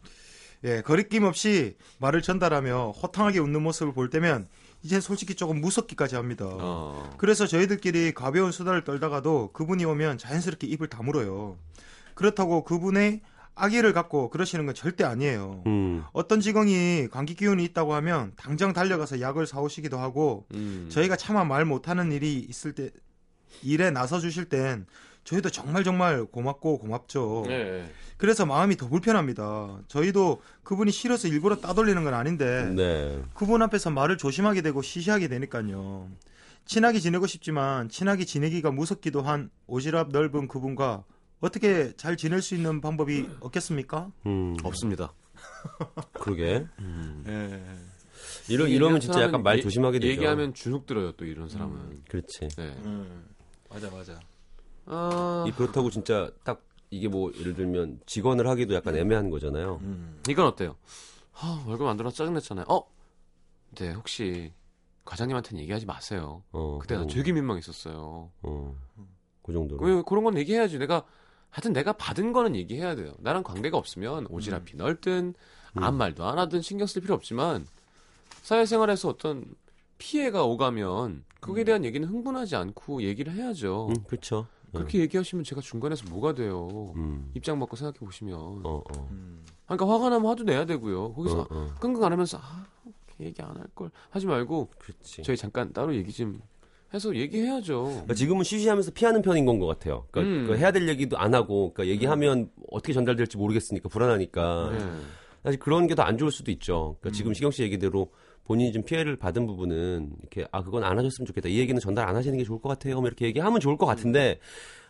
예, 0.64 0.82
거리낌 0.82 1.24
없이 1.24 1.76
말을 1.98 2.22
전달하며 2.22 2.90
호탕하게 2.90 3.38
웃는 3.38 3.62
모습을 3.62 3.92
볼 3.92 4.10
때면 4.10 4.48
이젠 4.82 5.00
솔직히 5.00 5.34
조금 5.34 5.60
무섭기까지 5.60 6.16
합니다. 6.16 6.46
어. 6.48 7.14
그래서 7.16 7.46
저희들끼리 7.46 8.12
가벼운 8.12 8.52
수다를 8.52 8.84
떨다가도 8.84 9.52
그분이 9.52 9.84
오면 9.84 10.18
자연스럽게 10.18 10.66
입을 10.66 10.88
다물어요. 10.88 11.56
그렇다고 12.14 12.64
그분의 12.64 13.20
악의를 13.58 13.92
갖고 13.92 14.30
그러시는 14.30 14.66
건 14.66 14.74
절대 14.74 15.04
아니에요. 15.04 15.62
음. 15.66 16.04
어떤 16.12 16.40
직원이 16.40 17.08
감기 17.10 17.34
기운이 17.34 17.64
있다고 17.64 17.94
하면 17.94 18.32
당장 18.36 18.72
달려가서 18.72 19.20
약을 19.20 19.46
사오시기도 19.46 19.98
하고 19.98 20.46
음. 20.54 20.88
저희가 20.90 21.16
차마 21.16 21.44
말 21.44 21.64
못하는 21.64 22.12
일이 22.12 22.38
있을 22.38 22.72
때 22.72 22.90
일에 23.62 23.90
나서 23.90 24.20
주실 24.20 24.46
땐 24.48 24.86
저희도 25.24 25.50
정말 25.50 25.84
정말 25.84 26.24
고맙고 26.24 26.78
고맙죠. 26.78 27.44
네. 27.46 27.90
그래서 28.16 28.46
마음이 28.46 28.76
더 28.76 28.88
불편합니다. 28.88 29.80
저희도 29.88 30.40
그분이 30.62 30.90
싫어서 30.90 31.28
일부러 31.28 31.56
따돌리는 31.56 32.02
건 32.02 32.14
아닌데 32.14 32.72
네. 32.74 33.22
그분 33.34 33.62
앞에서 33.62 33.90
말을 33.90 34.16
조심하게 34.16 34.62
되고 34.62 34.80
시시하게 34.80 35.28
되니까요. 35.28 36.08
친하게 36.64 36.98
지내고 37.00 37.26
싶지만 37.26 37.88
친하게 37.88 38.24
지내기가 38.24 38.70
무섭기도 38.70 39.22
한 39.22 39.50
오지랖 39.66 40.10
넓은 40.10 40.48
그분과 40.48 41.04
어떻게 41.40 41.92
잘 41.96 42.16
지낼 42.16 42.42
수 42.42 42.54
있는 42.54 42.80
방법이 42.80 43.28
없겠습니까? 43.40 44.10
음. 44.26 44.56
없습니다. 44.62 45.12
그러게. 46.12 46.66
예. 47.26 47.62
이러 48.48 48.66
이러면 48.66 49.00
진짜 49.00 49.22
약간 49.22 49.42
말 49.42 49.60
조심하게 49.60 50.00
되죠. 50.00 50.12
얘기하면 50.12 50.54
주눅 50.54 50.86
들어요 50.86 51.12
또 51.12 51.24
이런 51.24 51.48
사람은. 51.48 52.02
그렇지. 52.08 52.48
네. 52.56 52.76
맞아 53.70 53.90
맞아. 53.90 54.18
아, 54.86 55.44
이 55.46 55.52
그렇다고 55.52 55.90
진짜 55.90 56.30
딱 56.42 56.64
이게 56.90 57.08
뭐 57.08 57.30
예를 57.38 57.54
들면 57.54 58.00
직원을 58.06 58.48
하기도 58.48 58.74
약간 58.74 58.96
애매한 58.96 59.30
거잖아요. 59.30 59.80
이건 60.28 60.46
어때요? 60.46 60.76
아, 61.34 61.62
월급 61.66 61.86
안 61.86 61.96
들어서 61.96 62.16
짜증냈잖아요. 62.16 62.64
어? 62.68 62.82
네, 63.76 63.92
혹시 63.92 64.52
과장님한테는 65.04 65.62
얘기하지 65.62 65.86
마세요. 65.86 66.42
어. 66.50 66.78
그때 66.80 66.96
나 66.96 67.02
어, 67.02 67.06
되게 67.06 67.32
민망했었어요. 67.32 68.30
어. 68.42 68.76
그 69.42 69.52
정도로. 69.52 69.84
왜 69.84 70.02
그런 70.06 70.24
건 70.24 70.36
얘기해야지. 70.36 70.78
내가 70.78 71.04
하여튼 71.50 71.72
내가 71.72 71.92
받은 71.92 72.32
거는 72.32 72.54
얘기해야 72.56 72.94
돼요. 72.94 73.12
나랑 73.18 73.42
관계가 73.42 73.76
없으면 73.78 74.26
오지랖이 74.28 74.76
넓든 74.76 75.34
아무 75.74 75.96
말도 75.96 76.24
안 76.24 76.38
하든 76.38 76.60
신경 76.62 76.86
쓸 76.86 77.02
필요 77.02 77.14
없지만 77.14 77.66
사회생활에서 78.42 79.08
어떤 79.08 79.44
피해가 79.98 80.44
오가면 80.44 81.24
거기에 81.40 81.64
대한 81.64 81.84
얘기는 81.84 82.06
흥분하지 82.06 82.56
않고 82.56 83.02
얘기를 83.02 83.32
해야죠. 83.32 83.88
음, 83.90 83.94
그렇죠. 84.06 84.46
그렇게 84.72 84.98
얘기하시면 85.00 85.44
제가 85.44 85.60
중간에서 85.60 86.04
뭐가 86.10 86.34
돼요. 86.34 86.92
음. 86.96 87.30
입장 87.34 87.58
바꿔 87.58 87.74
생각해 87.76 87.98
보시면. 88.00 88.34
어, 88.38 88.82
어. 88.94 89.08
그러니까 89.66 89.88
화가 89.88 90.10
나면 90.10 90.26
화도 90.28 90.44
내야 90.44 90.66
되고요. 90.66 91.14
거기서 91.14 91.40
어, 91.40 91.46
어. 91.50 91.74
끙끙 91.80 92.04
안 92.04 92.12
하면서 92.12 92.38
아, 92.38 92.66
얘기 93.20 93.40
안 93.42 93.56
할 93.56 93.66
걸 93.74 93.90
하지 94.10 94.26
말고 94.26 94.68
그렇지. 94.78 95.22
저희 95.22 95.36
잠깐 95.36 95.72
따로 95.72 95.94
얘기 95.94 96.12
좀 96.12 96.40
해서 96.94 97.14
얘기해야죠. 97.14 97.84
그러니까 97.84 98.14
지금은 98.14 98.44
쉬쉬하면서 98.44 98.92
피하는 98.92 99.20
편인 99.22 99.44
건 99.44 99.58
것 99.58 99.66
같아요. 99.66 100.06
그러니까 100.10 100.34
음. 100.34 100.46
그 100.46 100.56
해야 100.56 100.70
될 100.70 100.88
얘기도 100.88 101.18
안 101.18 101.34
하고, 101.34 101.72
그러니까 101.74 101.92
얘기하면 101.92 102.48
어떻게 102.70 102.92
전달될지 102.92 103.36
모르겠으니까 103.36 103.88
불안하니까 103.88 104.70
네. 104.72 104.78
사실 105.42 105.58
그런 105.60 105.86
게 105.86 105.94
더 105.94 106.02
안 106.02 106.16
좋을 106.16 106.30
수도 106.30 106.50
있죠. 106.52 106.96
그러니까 107.00 107.10
음. 107.10 107.12
지금 107.12 107.34
시경 107.34 107.50
씨 107.50 107.62
얘기대로 107.62 108.10
본인이 108.44 108.72
좀 108.72 108.82
피해를 108.82 109.16
받은 109.16 109.46
부분은 109.46 110.12
이렇게 110.20 110.46
아 110.52 110.62
그건 110.62 110.82
안 110.84 110.98
하셨으면 110.98 111.26
좋겠다. 111.26 111.48
이 111.50 111.58
얘기는 111.58 111.78
전달 111.80 112.08
안 112.08 112.16
하시는 112.16 112.36
게 112.38 112.44
좋을 112.44 112.60
것 112.60 112.68
같아요. 112.70 112.96
뭐 113.00 113.06
이렇게 113.06 113.26
얘기하면 113.26 113.60
좋을 113.60 113.76
것 113.76 113.84
같은데 113.84 114.38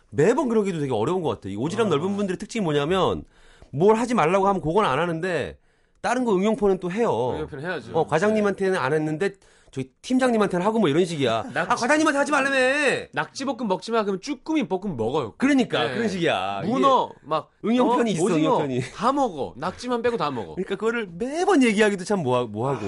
매번 0.09 0.47
그러기도 0.47 0.79
되게 0.79 0.93
어려운 0.93 1.21
것 1.21 1.29
같아요. 1.29 1.53
이 1.53 1.57
오지랖 1.57 1.89
넓은 1.89 2.15
분들의 2.15 2.37
특징이 2.37 2.63
뭐냐면 2.63 3.25
뭘 3.71 3.95
하지 3.97 4.13
말라고 4.13 4.47
하면 4.47 4.61
그건 4.61 4.85
안 4.85 4.97
하는데 4.99 5.57
다른 6.01 6.23
거 6.23 6.33
응용포는 6.35 6.79
또 6.79 6.89
해요. 6.89 7.31
응용표는 7.35 7.65
해야죠. 7.65 7.91
어, 7.93 8.07
과장님한테는 8.07 8.77
안 8.79 8.93
했는데 8.93 9.33
저희 9.71 9.91
팀장님한테는 10.01 10.65
하고 10.65 10.79
뭐 10.79 10.89
이런 10.89 11.05
식이야. 11.05 11.45
아 11.55 11.75
과장님한테 11.75 12.17
하지 12.17 12.31
말라며. 12.31 13.07
낙지볶음 13.13 13.67
먹지 13.67 13.91
마 13.91 14.03
그러면 14.03 14.19
쭈꾸미 14.21 14.67
볶음 14.67 14.97
먹어요. 14.97 15.33
그러니까 15.37 15.83
네. 15.85 15.93
그런 15.95 16.09
식이야. 16.09 16.61
이게- 16.63 16.71
문어 16.73 17.09
막 17.21 17.51
응용편이 17.63 18.11
어, 18.11 18.13
있어, 18.13 18.23
오징어 18.23 18.57
응용편이. 18.57 18.81
다 18.95 19.11
먹어. 19.11 19.53
낙지만 19.57 20.01
빼고 20.01 20.17
다 20.17 20.31
먹어. 20.31 20.55
그러니까 20.55 20.75
그거를 20.75 21.07
매번 21.11 21.61
얘기하기도 21.63 22.03
참 22.03 22.23
뭐하, 22.23 22.45
뭐하고. 22.45 22.85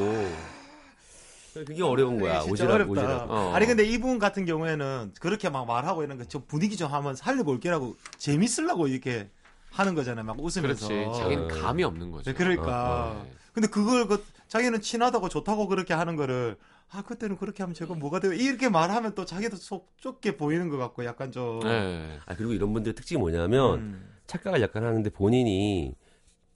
그게 1.54 1.84
어려운 1.84 2.18
거야. 2.20 2.40
진짜 2.42 2.66
오지랖, 2.66 2.72
어렵다. 2.76 2.94
오지랖. 3.02 3.30
어. 3.30 3.52
아니 3.54 3.66
근데 3.66 3.84
이분 3.84 4.20
같은 4.20 4.46
경우에는 4.46 5.14
그렇게 5.20 5.50
막 5.50 5.66
말하고 5.68 6.04
이런 6.04 6.18
거좀 6.18 6.44
분위기 6.48 6.78
좀 6.78 6.92
한번 6.92 7.14
살려볼게라고 7.16 7.96
재밌으려고 8.18 8.88
이렇게 8.88 9.30
하는 9.70 9.94
거잖아요. 9.94 10.26
막 10.26 10.38
웃으면서. 10.40 10.88
그렇지. 10.88 11.20
자기는 11.20 11.48
감이 11.50 11.84
없는 11.84 12.12
거죠. 12.12 12.32
네, 12.32 12.38
그러니까. 12.38 13.12
어, 13.18 13.24
네. 13.26 13.32
근데 13.54 13.68
그걸 13.68 14.08
그 14.08 14.24
자기는 14.52 14.82
친하다고 14.82 15.30
좋다고 15.30 15.68
그렇게 15.68 15.94
하는 15.94 16.18
거를 16.18 16.58
아 16.90 17.02
그때는 17.04 17.38
그렇게 17.38 17.64
하면 17.64 17.74
제가 17.74 17.94
뭐가 17.96 18.20
돼요? 18.20 18.34
이렇게 18.34 18.68
말하면 18.68 19.16
또 19.16 19.24
자기도 19.24 19.56
속 19.56 19.94
좁게 19.98 20.36
보이는 20.36 20.68
것 20.68 20.76
같고 20.76 21.06
약간 21.06 21.32
좀. 21.32 21.62
네. 21.62 22.20
아, 22.26 22.36
그리고 22.36 22.52
이런 22.52 22.74
분들의 22.74 22.94
특징이 22.96 23.18
뭐냐면 23.18 23.80
음. 23.80 24.10
착각을 24.28 24.62
약간 24.62 24.84
하는데 24.84 25.10
본인이 25.10 25.96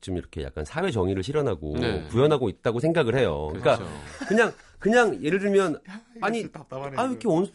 좀 0.02 0.18
이렇게 0.18 0.44
약간 0.44 0.66
사회 0.66 0.92
정의를 0.92 1.24
실현하고 1.24 1.78
네. 1.78 2.04
구현하고 2.10 2.50
있다고 2.50 2.82
생각을 2.82 3.16
해요. 3.16 3.48
그러니까 3.54 3.78
그렇죠. 3.78 3.94
그냥 4.28 4.54
그냥 4.78 5.24
예를 5.24 5.40
들면 5.40 5.80
아니 6.20 6.42
이거 6.42 6.50
답답하네. 6.50 6.98
아왜 6.98 7.12
이렇게 7.12 7.30
온수 7.30 7.54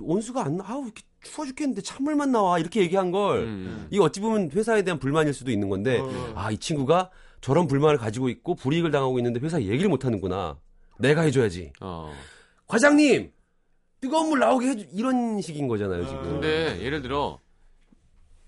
온수가 0.00 0.46
안 0.46 0.56
나? 0.56 0.64
아우 0.66 0.84
이렇게 0.84 1.02
추워 1.20 1.46
죽겠는데 1.46 1.82
찬물만 1.82 2.32
나와 2.32 2.58
이렇게 2.58 2.80
얘기한 2.80 3.10
걸 3.10 3.40
음. 3.40 3.86
이게 3.90 4.02
어찌 4.02 4.20
보면 4.20 4.50
회사에 4.50 4.80
대한 4.80 4.98
불만일 4.98 5.34
수도 5.34 5.50
있는 5.50 5.68
건데 5.68 6.00
어. 6.00 6.32
아이 6.36 6.56
친구가 6.56 7.10
저런 7.44 7.66
불만을 7.66 7.98
가지고 7.98 8.30
있고 8.30 8.54
불이익을 8.54 8.90
당하고 8.90 9.18
있는데 9.18 9.38
회사 9.40 9.60
얘기를 9.60 9.90
못 9.90 10.06
하는구나. 10.06 10.58
내가 10.98 11.20
해줘야지. 11.20 11.74
어. 11.82 12.10
과장님 12.66 13.30
뜨거운 14.00 14.30
물 14.30 14.38
나오게 14.38 14.66
해줘 14.66 14.86
이런 14.94 15.42
식인 15.42 15.68
거잖아요 15.68 16.06
지금. 16.06 16.22
근데 16.22 16.80
예를 16.80 17.02
들어 17.02 17.38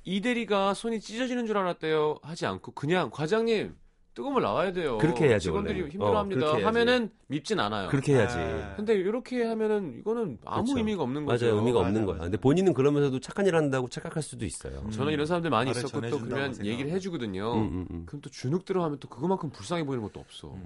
이 0.02 0.22
대리가 0.22 0.72
손이 0.72 1.02
찢어지는 1.02 1.44
줄 1.46 1.58
알았대요 1.58 2.20
하지 2.22 2.46
않고 2.46 2.72
그냥 2.72 3.10
과장님 3.10 3.76
뜨거운 4.16 4.32
물 4.32 4.42
나와야 4.42 4.72
돼요. 4.72 4.96
그렇게 4.96 5.26
해야죠, 5.28 5.50
직원들이 5.50 5.78
원래. 5.82 5.92
힘들어합니다. 5.92 6.46
어, 6.46 6.48
해야지. 6.52 6.64
하면은 6.64 7.10
밉진 7.26 7.60
않아요. 7.60 7.88
그렇게 7.88 8.14
해야지. 8.14 8.38
네. 8.38 8.72
근데 8.74 8.94
이렇게 8.94 9.44
하면은 9.44 9.98
이거는 9.98 10.38
아무 10.46 10.64
그렇죠. 10.64 10.78
의미가 10.78 11.02
없는 11.02 11.26
거죠. 11.26 11.44
맞아요. 11.44 11.58
의미가 11.58 11.78
맞아, 11.80 11.88
없는. 11.88 12.06
거야. 12.06 12.18
근데 12.20 12.38
본인은 12.38 12.72
그러면서도 12.72 13.20
착한 13.20 13.44
일 13.46 13.54
한다고 13.56 13.88
착각할 13.90 14.22
수도 14.22 14.46
있어요. 14.46 14.88
저는 14.90 15.12
이런 15.12 15.26
사람들 15.26 15.50
많이 15.50 15.70
있었고 15.70 16.00
또 16.08 16.18
그러면 16.18 16.54
생각하고. 16.54 16.64
얘기를 16.64 16.90
해주거든요. 16.92 17.52
음, 17.56 17.58
음, 17.60 17.86
음. 17.90 18.02
그럼 18.06 18.22
또 18.22 18.30
주눅 18.30 18.64
들어가면 18.64 19.00
또 19.00 19.08
그거만큼 19.08 19.50
불쌍해 19.50 19.84
보이는 19.84 20.02
것도 20.02 20.18
없어. 20.18 20.56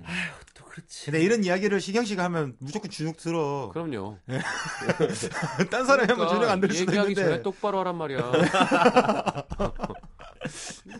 또 0.54 0.64
그렇지. 0.66 1.06
근데 1.06 1.20
이런 1.24 1.42
이야기를 1.42 1.80
시경 1.80 2.04
씨가 2.04 2.22
하면 2.24 2.54
무조건 2.60 2.88
주눅 2.88 3.16
들어. 3.16 3.70
그럼요. 3.72 4.16
딴 5.72 5.84
사람이 5.86 6.08
하면 6.12 6.28
주눅 6.28 6.44
안들 6.48 6.70
수도 6.70 6.92
얘기하기. 6.92 7.14
전에 7.16 7.42
똑바로 7.42 7.80
하란 7.80 7.96
말이야. 7.96 8.30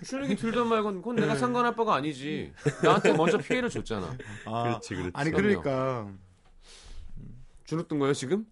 주눅이 0.05 0.37
들든 0.37 0.67
말건 0.67 0.99
그건 0.99 1.17
내가 1.17 1.37
상관할 1.37 1.75
바가 1.75 1.95
아니지. 1.95 2.53
나한테 2.83 3.13
먼저 3.13 3.39
피해를 3.39 3.69
줬잖아. 3.69 4.17
아, 4.47 4.63
그렇지, 4.63 4.95
그렇지. 4.95 5.11
아니. 5.15 5.31
그러니까 5.31 6.11
주눅 7.65 7.89
든 7.89 7.99
거예요 7.99 8.15
지금? 8.15 8.47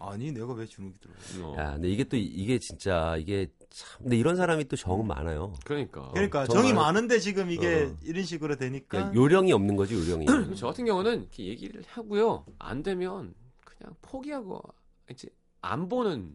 아니 0.00 0.30
내가 0.32 0.52
왜 0.52 0.66
주눅이 0.66 0.94
들어? 1.00 1.48
어. 1.48 1.56
야, 1.58 1.72
근데 1.72 1.88
이게 1.88 2.04
또 2.04 2.16
이게 2.16 2.58
진짜 2.58 3.16
이게 3.16 3.48
참, 3.70 4.02
근데 4.02 4.16
이런 4.16 4.36
사람이 4.36 4.66
또정 4.68 5.06
많아요. 5.06 5.54
그러니까. 5.64 6.10
그러니까. 6.12 6.46
정이 6.46 6.72
많은데 6.72 7.18
지금 7.18 7.50
이게 7.50 7.90
어. 7.90 7.96
이런 8.02 8.24
식으로 8.24 8.56
되니까 8.56 8.86
그러니까 8.88 9.14
요령이 9.14 9.52
없는 9.52 9.76
거지, 9.76 9.94
요령이. 9.94 10.26
저 10.56 10.68
같은 10.68 10.84
경우는 10.84 11.20
이렇게 11.22 11.44
얘기를 11.44 11.82
하고요. 11.88 12.46
안 12.58 12.82
되면 12.82 13.34
그냥 13.64 13.94
포기하고 14.02 14.62
이제 15.10 15.28
안 15.60 15.88
보는 15.88 16.32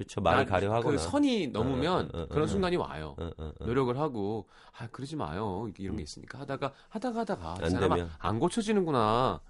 그렇죠. 0.00 0.20
말을 0.22 0.44
나- 0.46 0.50
가려 0.50 0.72
하거나. 0.72 0.96
그 0.96 0.98
선이 0.98 1.48
넘으면 1.48 2.10
어, 2.14 2.18
어, 2.18 2.22
어, 2.22 2.26
그런 2.28 2.44
어. 2.44 2.46
순간이 2.46 2.76
와요. 2.76 3.14
어, 3.18 3.30
어, 3.36 3.52
어. 3.60 3.64
노력을 3.66 3.96
하고 3.98 4.46
아 4.78 4.86
그러지 4.88 5.14
마요 5.16 5.68
이런 5.76 5.96
게 5.96 6.02
있으니까 6.02 6.40
하다가 6.40 6.72
하다가 6.88 7.20
하다가 7.20 7.56
이 7.98 8.00
안. 8.00 8.10
안 8.18 8.38
고쳐지는구나 8.38 8.98
어, 8.98 9.40
어. 9.44 9.49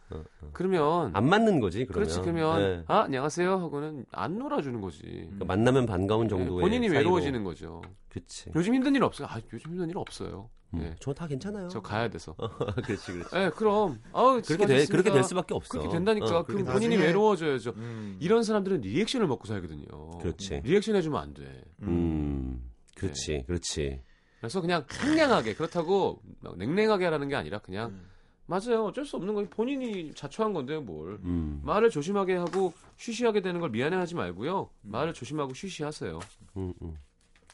그러면 0.52 1.10
안 1.14 1.28
맞는 1.28 1.60
거지, 1.60 1.84
그러면. 1.86 2.08
그렇지 2.08 2.20
그러면 2.22 2.60
예. 2.60 2.84
아 2.88 3.00
안녕하세요 3.02 3.52
하고는 3.58 4.06
안 4.12 4.38
놀아주는 4.38 4.80
거지 4.80 5.02
그러니까 5.02 5.44
만나면 5.44 5.86
반가운 5.86 6.28
정도의 6.28 6.56
예, 6.58 6.60
본인이 6.60 6.88
사이로. 6.88 6.98
외로워지는 6.98 7.44
거죠 7.44 7.82
그치. 8.08 8.50
요즘 8.54 8.74
힘든 8.74 8.94
일 8.94 9.02
없어요 9.04 9.28
아 9.30 9.38
요즘 9.52 9.70
힘든 9.72 9.88
일 9.90 9.98
없어요 9.98 10.50
음, 10.74 10.82
예. 10.82 10.94
저다 11.00 11.26
괜찮아요. 11.26 11.66
저 11.68 11.80
가야 11.80 12.08
돼서 12.08 12.34
그렇지, 12.84 13.12
그렇지. 13.12 13.36
예 13.36 13.50
그럼 13.56 14.00
아우 14.12 14.40
그렇게 14.40 14.66
돼, 14.66 14.86
그렇게 14.86 15.10
될 15.10 15.24
수밖에 15.24 15.52
없어. 15.54 15.70
그렇게 15.78 15.88
된다니까 15.88 16.26
어, 16.38 16.44
그럼 16.44 16.64
본인이 16.64 16.94
나중에- 16.96 17.06
외로워져야죠 17.06 17.70
음. 17.76 18.16
이런 18.20 18.42
사람들은 18.44 18.80
리액션을 18.82 19.26
먹고 19.26 19.46
살거든요 19.48 19.86
그렇지. 20.20 20.60
리액션 20.64 20.94
해주면 20.96 21.20
안 21.20 21.34
돼 21.34 21.64
음, 21.82 22.60
네. 22.62 23.00
그렇지, 23.00 23.44
그렇지. 23.46 24.00
그래서 24.40 24.60
그냥 24.60 24.84
상냥하게 24.88 25.54
그렇다고 25.54 26.20
막 26.40 26.56
냉랭하게 26.56 27.04
하라는 27.06 27.28
게 27.28 27.34
아니라 27.36 27.58
그냥 27.58 27.90
음. 27.90 28.06
맞아요 28.50 28.86
어쩔 28.86 29.04
수 29.06 29.14
없는 29.16 29.32
거예요 29.34 29.48
본인이 29.48 30.12
자초한 30.12 30.52
건데 30.52 30.76
뭘 30.78 31.12
음, 31.22 31.60
말을 31.62 31.88
조심하게 31.88 32.34
하고 32.34 32.72
쉬쉬하게 32.96 33.42
되는 33.42 33.60
걸 33.60 33.70
미안해하지 33.70 34.16
말고요 34.16 34.68
말을 34.82 35.14
조심하고 35.14 35.54
쉬쉬하세요 35.54 36.18
음, 36.56 36.74
음. 36.82 36.96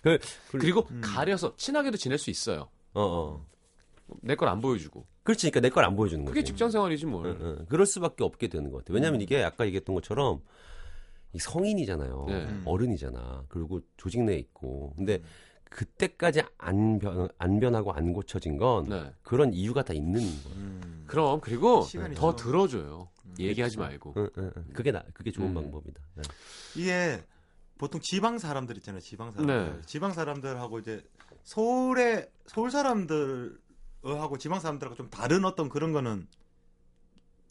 그, 0.00 0.18
그, 0.50 0.58
그리고 0.58 0.86
음. 0.90 1.02
가려서 1.04 1.54
친하게도 1.56 1.98
지낼 1.98 2.16
수 2.18 2.30
있어요 2.30 2.68
어, 2.94 3.02
어. 3.02 3.46
내 4.22 4.36
걸 4.36 4.48
안 4.48 4.60
보여주고 4.60 5.04
그렇지, 5.24 5.50
그러니까 5.50 5.60
내 5.60 5.70
걸 5.74 5.84
안 5.84 5.96
보여주는 5.96 6.24
거지. 6.24 6.32
그게 6.32 6.44
직장 6.44 6.70
생활이지 6.70 7.04
뭘 7.06 7.26
응, 7.26 7.38
응. 7.40 7.66
그럴 7.68 7.84
수밖에 7.84 8.22
없게 8.24 8.46
되는 8.46 8.70
것 8.70 8.78
같아. 8.78 8.94
왜냐하면 8.94 9.20
이게 9.20 9.42
아까 9.42 9.66
얘기했던 9.66 9.94
것처럼 9.96 10.40
이 11.32 11.38
성인이잖아요. 11.40 12.24
네. 12.28 12.60
어른이잖아. 12.64 13.44
그리고 13.48 13.80
조직 13.96 14.22
내에 14.22 14.38
있고. 14.38 14.92
근데 14.96 15.20
그때까지 15.70 16.42
안 16.58 16.98
변, 16.98 17.28
안 17.38 17.60
변하고 17.60 17.92
안 17.92 18.12
고쳐진 18.12 18.56
건 18.56 18.88
네. 18.88 19.12
그런 19.22 19.52
이유가 19.52 19.82
다 19.82 19.92
있는 19.92 20.20
거야. 20.20 20.54
음. 20.56 21.04
그럼 21.06 21.40
그리고 21.40 21.82
시간이 21.82 22.14
더 22.14 22.34
들어줘요 22.34 23.08
얘기하지 23.38 23.78
말고 23.78 24.14
응, 24.16 24.30
응, 24.38 24.52
응. 24.56 24.64
그게 24.72 24.92
나, 24.92 25.04
그게 25.12 25.30
좋은 25.30 25.48
음. 25.48 25.54
방법이다. 25.54 26.00
네. 26.14 26.22
이게 26.76 27.22
보통 27.78 28.00
지방 28.00 28.38
사람들 28.38 28.76
있잖아요. 28.78 29.00
지방 29.00 29.32
사람들. 29.32 29.76
네. 29.76 29.82
지방 29.86 30.12
사람들하고 30.12 30.78
이제 30.78 31.04
서울에 31.42 32.30
서울 32.46 32.70
사람들하고 32.70 34.38
지방 34.38 34.60
사람들하고 34.60 34.96
좀 34.96 35.10
다른 35.10 35.44
어떤 35.44 35.68
그런 35.68 35.92
거는 35.92 36.26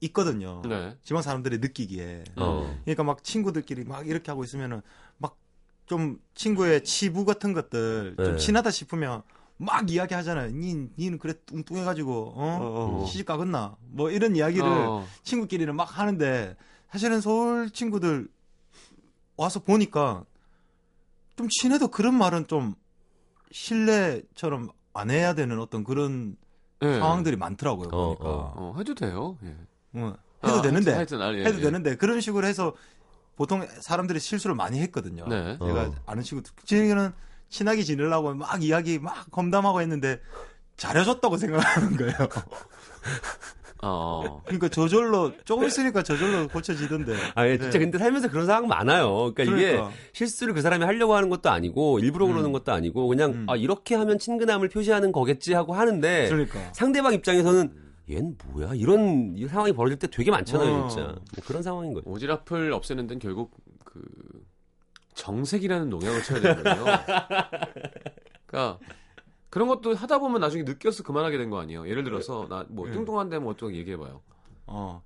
있거든요. 0.02 0.62
네. 0.68 0.98
지방 1.04 1.22
사람들이 1.22 1.60
느끼기에. 1.60 2.24
어. 2.38 2.80
그러니까 2.84 3.04
막 3.04 3.24
친구들끼리 3.24 3.84
막 3.84 4.08
이렇게 4.08 4.32
하고 4.32 4.44
있으면은 4.44 4.82
막 5.18 5.38
좀 5.86 6.20
친구의 6.34 6.84
치부 6.84 7.26
같은 7.26 7.54
것들 7.54 8.16
좀 8.18 8.36
네. 8.36 8.38
친하다 8.38 8.72
싶으면 8.72 9.22
막 9.58 9.90
이야기 9.90 10.14
하잖아요. 10.14 10.52
니, 10.52 10.90
니는 10.98 11.18
그래 11.18 11.34
뚱뚱해가지고, 11.46 12.34
어? 12.36 12.60
어. 12.62 13.06
시집 13.06 13.26
가겠나? 13.26 13.78
뭐 13.92 14.12
이런 14.12 14.36
이야기를 14.36 14.68
어. 14.68 15.08
친구끼리는 15.24 15.74
막 15.76 15.98
하는데 15.98 16.56
사실은 16.92 17.22
서울 17.22 17.70
친구들 17.70 18.28
와서 19.38 19.60
보니까 19.60 20.26
좀 21.36 21.48
친해도 21.50 21.90
그런 21.90 22.16
말은 22.16 22.48
좀 22.48 22.76
신뢰처럼 23.52 24.70
안 24.94 25.10
해야 25.10 25.34
되는 25.34 25.60
어떤 25.60 25.84
그런 25.84 26.38
네. 26.80 27.00
상황들이 27.00 27.36
많더라고요. 27.36 27.90
어, 27.90 28.06
보니까 28.06 28.26
어. 28.26 28.54
어, 28.56 28.76
해도 28.78 28.94
돼요 28.96 29.38
예. 29.44 29.56
어, 30.00 30.14
해도 30.46 30.60
아, 30.60 30.62
되는데 30.62 30.94
하여튼, 30.94 31.22
하여튼, 31.22 31.22
아, 31.22 31.34
예, 31.38 31.46
해도 31.46 31.58
예. 31.60 31.62
되는데 31.62 31.96
그런 31.96 32.22
식으로 32.22 32.48
해서 32.48 32.74
보통 33.36 33.68
사람들이 33.82 34.20
실수를 34.20 34.56
많이 34.56 34.80
했거든요. 34.82 35.28
네. 35.28 35.58
제가 35.60 35.82
어. 35.82 35.96
아는 36.06 36.24
친구 36.24 36.44
지금 36.64 37.12
친하게 37.50 37.84
지내려고 37.84 38.34
막 38.34 38.64
이야기 38.64 39.00
막 39.00 39.30
검담하고 39.32 39.82
했는데 39.82 40.20
잘해줬다고 40.78 41.38
생각하는 41.38 41.98
거예요. 41.98 42.16
어. 43.82 44.42
그러니까 44.46 44.68
저절로 44.70 45.32
조금 45.44 45.68
있으니까 45.68 46.02
저절로 46.02 46.48
고쳐지던데. 46.48 47.16
아, 47.36 47.48
예, 47.48 47.58
진짜 47.58 47.78
네. 47.78 47.80
근데 47.80 47.98
살면서 47.98 48.30
그런 48.30 48.48
상황 48.48 48.68
많아요. 48.68 49.32
그러니까, 49.34 49.44
이게 49.44 49.74
그러니까. 49.74 49.92
실수를 50.14 50.54
그 50.54 50.62
사람이 50.62 50.84
하려고 50.84 51.14
하는 51.14 51.30
것도 51.30 51.50
아니고 51.50 52.00
일부러 52.00 52.26
그러는 52.26 52.48
음. 52.48 52.52
것도 52.52 52.72
아니고 52.72 53.08
그냥 53.08 53.32
음. 53.32 53.46
아 53.48 53.56
이렇게 53.56 53.96
하면 53.96 54.18
친근함을 54.18 54.70
표시하는 54.70 55.12
거겠지 55.12 55.54
하고 55.54 55.76
하는데 55.76 56.28
그러니까. 56.30 56.60
상대방 56.74 57.14
입장에서는 57.14 57.85
얘는 58.10 58.38
뭐야 58.46 58.74
이런 58.76 59.34
이 59.36 59.48
상황이 59.48 59.74
벌어질 59.74 59.98
때 59.98 60.08
되게 60.08 60.30
많잖아요 60.32 60.74
어. 60.84 60.88
진짜 60.88 61.08
뭐 61.08 61.24
그런 61.46 61.64
상황인 61.64 61.94
거예요. 61.94 62.04
오지랖을 62.06 62.72
없애는 62.72 63.08
데는 63.08 63.20
결국 63.20 63.52
그 63.84 64.02
정색이라는 65.16 65.90
농약을 65.90 66.24
쳐야 66.24 66.42
되거든요. 66.42 66.84
그러니까 68.46 68.80
그런 69.50 69.68
것도 69.70 69.96
하다 69.96 70.20
보면 70.20 70.42
나중에 70.42 70.64
느껴서 70.64 71.04
그만하게 71.04 71.38
된 71.38 71.50
거 71.50 71.60
아니에요. 71.60 71.88
예를 71.88 72.04
들어서 72.04 72.46
나뭐 72.50 72.90
예. 72.90 72.92
뚱뚱한데 72.92 73.40
뭐 73.40 73.54
어떻게 73.54 73.76
얘기해봐요. 73.78 74.22
어. 74.68 75.02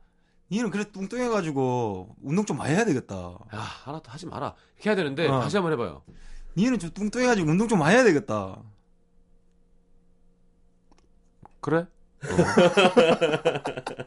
니는 0.52 0.72
그래 0.72 0.84
뚱뚱해가지고 0.92 2.16
운동 2.24 2.44
좀 2.46 2.58
많이 2.58 2.74
해야 2.74 2.84
되겠다. 2.84 3.16
야 3.54 3.58
하나 3.60 4.02
더 4.02 4.12
하지 4.12 4.26
마라. 4.26 4.56
이렇게 4.76 4.90
해야 4.90 4.96
되는데 4.96 5.28
어. 5.28 5.40
다시 5.42 5.56
한번 5.58 5.72
해봐요. 5.74 6.02
니는 6.58 6.80
좀 6.80 6.90
뚱뚱해가지고 6.94 7.48
운동 7.50 7.68
좀 7.68 7.78
많이 7.80 7.96
해야 7.96 8.04
되겠다. 8.04 8.62
그래? 11.62 11.86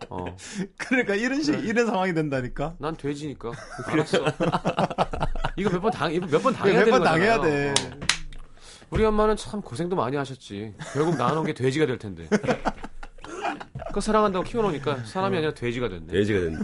어. 0.08 0.16
어. 0.24 0.36
그러니까 0.76 1.14
이런 1.14 1.42
식 1.42 1.54
이런 1.64 1.86
상황이 1.86 2.12
된다니까. 2.14 2.74
난 2.78 2.96
돼지니까 2.96 3.52
알았어. 3.86 4.18
이거 5.56 5.70
몇번 5.70 5.90
당, 5.92 6.12
몇번 6.30 6.54
당해야 6.54 6.78
몇 6.80 6.84
되는 6.84 6.90
번 6.98 7.02
당해야. 7.04 7.40
돼. 7.40 7.70
어. 7.70 7.74
우리 8.90 9.04
엄마는 9.04 9.36
참 9.36 9.62
고생도 9.62 9.96
많이 9.96 10.16
하셨지. 10.16 10.74
결국 10.92 11.16
낳아놓은 11.16 11.46
게 11.46 11.54
돼지가 11.54 11.86
될 11.86 11.98
텐데. 11.98 12.28
그 13.94 14.00
사랑한다고 14.00 14.44
키워놓으니까 14.44 15.04
사람이 15.04 15.36
아니라 15.36 15.54
돼지가 15.54 15.88
됐네. 15.88 16.06
돼지가 16.12 16.40
된 16.40 16.58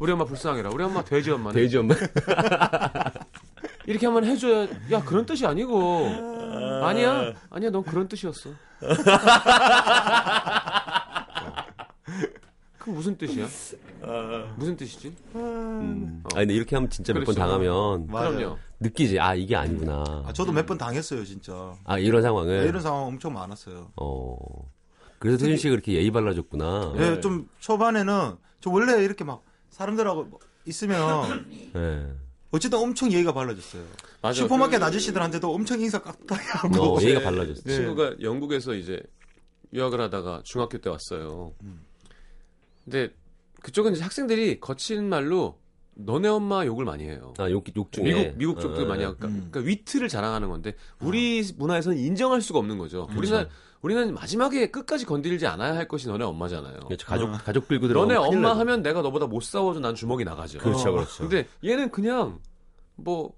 우리 0.00 0.12
엄마 0.12 0.24
불쌍해라. 0.24 0.70
우리 0.72 0.82
엄마 0.84 1.02
돼지 1.04 1.30
엄마네. 1.30 1.60
돼지 1.60 1.78
엄마. 1.78 1.94
이렇게 3.86 4.06
한번 4.06 4.24
해줘야 4.24 4.68
야 4.92 5.02
그런 5.04 5.26
뜻이 5.26 5.44
아니고 5.44 6.06
아니야 6.84 7.32
아니야 7.50 7.70
넌 7.70 7.82
그런 7.82 8.06
뜻이었어. 8.08 8.50
어. 12.12 12.42
그럼 12.78 12.96
무슨 12.96 13.16
뜻이야? 13.16 13.46
무슨 14.56 14.76
뜻이지? 14.76 15.14
음. 15.36 16.22
아 16.34 16.38
근데 16.38 16.52
이렇게 16.54 16.74
하면 16.74 16.90
진짜 16.90 17.12
몇번 17.12 17.26
그렇죠. 17.34 17.40
당하면 17.40 18.06
맞아요. 18.08 18.36
그럼요. 18.36 18.58
느끼지 18.80 19.20
아 19.20 19.34
이게 19.34 19.54
아니구나. 19.54 20.02
아, 20.26 20.32
저도 20.32 20.50
몇 20.52 20.66
번 20.66 20.78
당했어요, 20.78 21.24
진짜. 21.24 21.74
아 21.84 21.98
이런 21.98 22.22
상황을. 22.22 22.66
이런 22.66 22.82
상황 22.82 23.04
엄청 23.04 23.32
많았어요. 23.34 23.92
어. 23.96 24.36
그래서 25.20 25.38
태준 25.38 25.56
씨가 25.56 25.70
그렇게 25.70 25.92
예의 25.92 26.10
발라줬구나. 26.10 26.94
예, 26.96 27.20
좀 27.20 27.48
초반에는 27.60 28.34
저 28.60 28.70
원래 28.70 29.00
이렇게 29.04 29.22
막 29.22 29.44
사람들하고 29.70 30.24
뭐 30.24 30.40
있으면 30.66 31.46
예. 31.76 32.06
어쨌든 32.50 32.80
엄청 32.80 33.12
예의가 33.12 33.32
발라졌어요. 33.32 33.84
맞아. 34.20 34.42
슈퍼마켓 34.42 34.80
그- 34.80 34.86
아저씨들한테도 34.86 35.54
엄청 35.54 35.80
인사 35.80 36.00
깍하게 36.02 36.44
하고. 36.48 36.96
어, 36.96 37.00
예의가 37.00 37.20
발라졌어. 37.20 37.62
네. 37.64 37.74
친구가 37.76 38.16
영국에서 38.20 38.74
이제 38.74 39.00
유학을 39.72 40.00
하다가 40.00 40.40
중학교 40.44 40.78
때 40.78 40.90
왔어요. 40.90 41.52
근데 42.84 43.10
그쪽은 43.62 43.92
이제 43.92 44.02
학생들이 44.02 44.60
거친 44.60 45.08
말로 45.08 45.58
너네 45.94 46.28
엄마 46.28 46.64
욕을 46.64 46.84
많이 46.84 47.04
해요. 47.04 47.34
아, 47.38 47.50
욕, 47.50 47.64
욕 47.76 47.92
중에. 47.92 48.04
미국 48.04 48.36
미국 48.38 48.60
쪽들 48.60 48.84
어, 48.84 48.86
많이 48.86 49.04
어, 49.04 49.08
하니까 49.08 49.26
음. 49.28 49.48
그러니까 49.50 49.60
위트를 49.60 50.08
자랑하는 50.08 50.48
건데 50.48 50.74
우리 51.00 51.42
문화에서는 51.56 51.98
인정할 51.98 52.40
수가 52.40 52.58
없는 52.58 52.78
거죠. 52.78 53.08
우리는 53.16 53.46
우리는 53.82 54.14
마지막에 54.14 54.70
끝까지 54.70 55.04
건드리지 55.04 55.46
않아야 55.46 55.74
할 55.74 55.88
것이 55.88 56.08
너네 56.08 56.24
엄마잖아요. 56.24 56.80
그렇죠. 56.86 57.06
가족, 57.06 57.32
가족 57.44 57.68
끌고 57.68 57.88
들어. 57.88 58.00
너네 58.04 58.16
엄마 58.16 58.56
하면 58.58 58.82
내가 58.82 59.02
너보다 59.02 59.26
못 59.26 59.42
싸워도 59.42 59.80
난 59.80 59.94
주먹이 59.94 60.24
나가죠. 60.24 60.58
그렇죠, 60.58 60.90
어. 60.90 60.92
그렇죠. 60.92 61.28
근데 61.28 61.46
얘는 61.64 61.90
그냥 61.90 62.38
뭐 62.96 63.34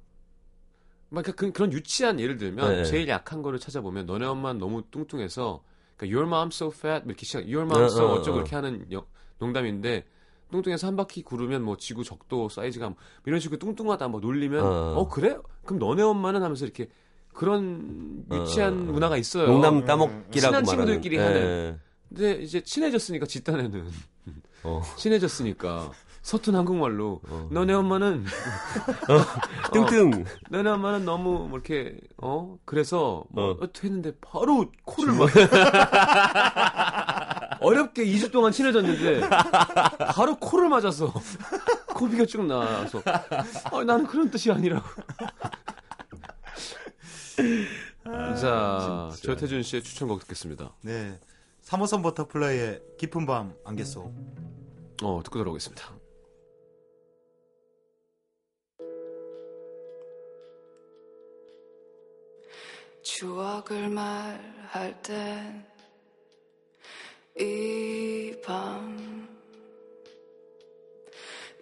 막 1.14 1.24
그, 1.24 1.53
그런 1.53 1.72
유치한 1.72 2.18
예를 2.18 2.36
들면 2.36 2.68
네. 2.76 2.84
제일 2.84 3.07
약한 3.09 3.40
거를 3.40 3.59
찾아보면 3.61 4.05
너네 4.07 4.26
엄마는 4.26 4.59
너무 4.59 4.82
뚱뚱해서 4.90 5.62
그러니까 5.97 6.18
your 6.18 6.26
mom 6.28 6.49
so 6.53 6.72
fat 6.74 7.05
이렇게 7.07 7.24
시작 7.24 7.40
your 7.45 7.62
mom 7.62 7.82
어, 7.82 7.84
so 7.86 8.05
어, 8.07 8.12
어쩌고 8.14 8.38
어. 8.38 8.40
이렇게 8.40 8.57
하는 8.57 8.84
여- 8.92 9.07
농담인데 9.39 10.05
뚱뚱해서 10.51 10.87
한 10.87 10.97
바퀴 10.97 11.22
구르면 11.22 11.62
뭐 11.62 11.76
지구 11.76 12.05
적도 12.05 12.49
사이즈가 12.49 12.89
뭐 12.89 12.97
이런 13.26 13.41
식으로 13.41 13.59
뚱뚱하다 13.59 14.09
뭐 14.09 14.20
놀리면 14.20 14.64
어. 14.64 14.95
어, 14.97 15.09
그래? 15.09 15.37
그럼 15.64 15.78
너네 15.78 16.03
엄마는 16.03 16.43
하면서 16.43 16.64
이렇게 16.64 16.89
그런 17.32 18.24
유치한 18.32 18.72
어. 18.89 18.93
문화가 18.93 19.16
있어요. 19.16 19.49
농담 19.49 19.85
따먹기라고 19.85 20.32
친한. 20.32 20.64
친구들끼리 20.64 21.16
예. 21.16 21.20
하는. 21.20 21.80
근데 22.09 22.35
이제 22.43 22.61
친해졌으니까 22.61 23.26
집단에는 23.26 23.91
어. 24.62 24.82
친해졌으니까 24.97 25.91
서툰 26.24 26.56
한국말로 26.56 27.20
어. 27.28 27.48
너네 27.52 27.74
엄마는 27.74 28.24
뜬뜬. 29.74 30.24
너네 30.48 30.70
엄마는 30.70 31.04
너무 31.04 31.46
뭐 31.48 31.58
이렇게 31.58 31.98
어 32.16 32.56
그래서 32.64 33.24
뭐 33.28 33.50
어. 33.50 33.58
어떻게 33.60 33.88
했는데 33.88 34.12
바로 34.22 34.72
코를 34.86 35.12
막 35.12 35.28
어렵게 37.60 38.06
2주 38.06 38.32
동안 38.32 38.52
친해졌는데 38.52 39.28
바로 40.14 40.36
코를 40.36 40.70
맞아서 40.70 41.12
코피가 41.88 42.24
쭉 42.24 42.46
나와서 42.46 43.02
어, 43.70 43.84
나는 43.84 44.06
그런 44.06 44.30
뜻이 44.30 44.50
아니라고. 44.50 44.82
자, 48.40 49.10
조태준 49.20 49.62
씨의 49.62 49.82
추천곡 49.82 50.20
듣겠습니다. 50.20 50.72
네. 50.80 51.20
3호선 51.62 52.02
버터플라이의 52.02 52.80
깊은 52.98 53.26
밤 53.26 53.52
안개 53.66 53.84
속. 53.84 54.14
어, 55.02 55.20
듣고 55.22 55.38
돌아오겠습니다. 55.38 56.03
추억을 63.05 63.88
말할 63.90 65.00
땐 65.02 65.64
이 67.38 68.40
밤 68.42 69.28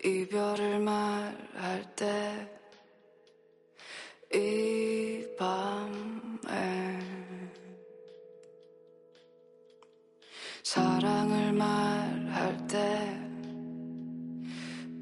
이별을 0.04 0.78
말할 0.78 1.94
때 1.96 2.48
이 4.34 5.26
밤에 5.36 6.98
사랑을 10.62 11.52
말할 11.52 12.66
때 12.66 12.78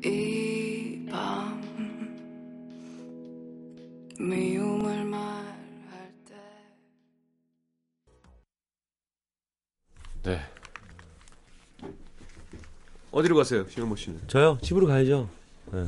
이 0.05 1.07
밤 1.11 1.61
미움을 4.18 5.05
말 5.05 5.59
네. 10.23 10.41
어디로 13.11 13.37
가세요, 13.37 13.66
신현모 13.68 13.97
씨는? 13.97 14.21
저요? 14.29 14.59
집으로 14.62 14.87
가야죠. 14.87 15.29
네. 15.73 15.87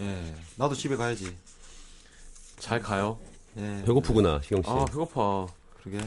예. 0.00 0.34
나도 0.56 0.74
집에 0.74 0.96
가야지. 0.96 1.36
잘 2.58 2.80
가요. 2.80 3.18
예. 3.58 3.82
배고프구나, 3.84 4.38
희경 4.42 4.62
씨. 4.62 4.70
아, 4.70 4.84
배고파. 4.86 5.46
그러게. 5.82 5.98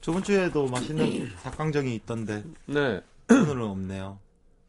저번 0.00 0.22
주에도 0.22 0.66
맛있는 0.66 1.28
닭강정이 1.42 1.94
있던데 1.96 2.44
네. 2.66 3.00
오늘은 3.30 3.62
없네요. 3.62 4.18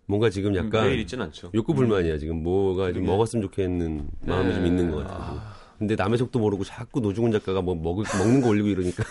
뭔가 0.08 0.30
지금 0.30 0.56
약간 0.56 0.86
매일 0.88 1.00
있진 1.00 1.22
않죠. 1.22 1.52
욕구 1.54 1.74
불만이야. 1.74 2.18
지금 2.18 2.42
뭐가 2.42 2.92
좀. 2.94 3.06
먹었으면 3.06 3.44
좋겠는 3.44 4.10
마음이 4.22 4.54
좀 4.54 4.64
네. 4.64 4.68
있는 4.70 4.92
것 4.92 5.06
같아요. 5.06 5.42
근데 5.78 5.96
남의 5.96 6.18
속도 6.18 6.40
모르고 6.40 6.64
자꾸 6.64 7.00
노중훈 7.00 7.32
작가가 7.32 7.62
뭐 7.62 7.76
먹을 7.76 8.04
먹는 8.18 8.42
거 8.42 8.50
올리고 8.50 8.68
이러니까 8.70 9.04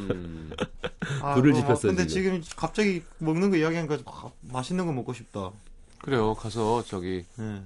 음, 0.00 0.50
아, 1.20 1.34
불을 1.34 1.52
어, 1.52 1.54
지폈어요, 1.54 1.92
근데 1.94 2.06
지금. 2.06 2.40
지금 2.40 2.56
갑자기 2.56 3.02
먹는 3.18 3.50
거 3.50 3.56
이야기하니까 3.56 3.98
아, 4.06 4.30
맛있는 4.40 4.86
거 4.86 4.92
먹고 4.92 5.12
싶다. 5.12 5.50
그래요. 5.98 6.34
가서 6.34 6.82
저기 6.86 7.24
예. 7.38 7.62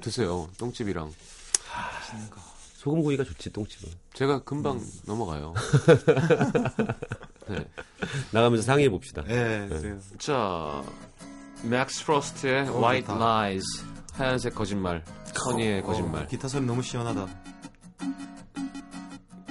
드세요. 0.00 0.48
똥집이랑. 0.58 1.12
소금구이가 2.76 3.24
좋지 3.24 3.50
똥집은. 3.50 3.92
제가 4.12 4.42
금방 4.44 4.80
넘어가요. 5.06 5.54
네. 7.48 7.66
나가면서 8.30 8.62
상의해 8.64 8.90
봅시다. 8.90 9.22
예, 9.28 9.66
그래요. 9.68 9.98
자, 10.18 10.82
맥스 11.62 12.04
프로스트의 12.04 12.68
어, 12.68 12.78
White 12.78 13.06
좋다. 13.06 13.16
Lies. 13.16 13.64
하얀색 14.12 14.54
거짓말. 14.54 15.02
선의의 15.34 15.82
거짓말. 15.82 16.22
어, 16.24 16.26
기타 16.26 16.46
소리 16.48 16.64
너무 16.66 16.82
시원하다. 16.82 17.26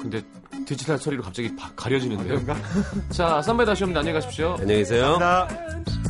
근데 0.01 0.21
디지털 0.65 0.99
처리로 0.99 1.23
갑자기 1.23 1.55
바- 1.55 1.69
가려지는데요. 1.75 2.39
그런가? 2.45 2.55
자, 3.09 3.41
선배 3.41 3.63
다시 3.65 3.83
오면 3.83 3.95
안녕히 3.97 4.13
가십시오. 4.19 4.55
안녕히 4.59 4.79
계세요. 4.81 5.17
감사합니다. 5.19 6.02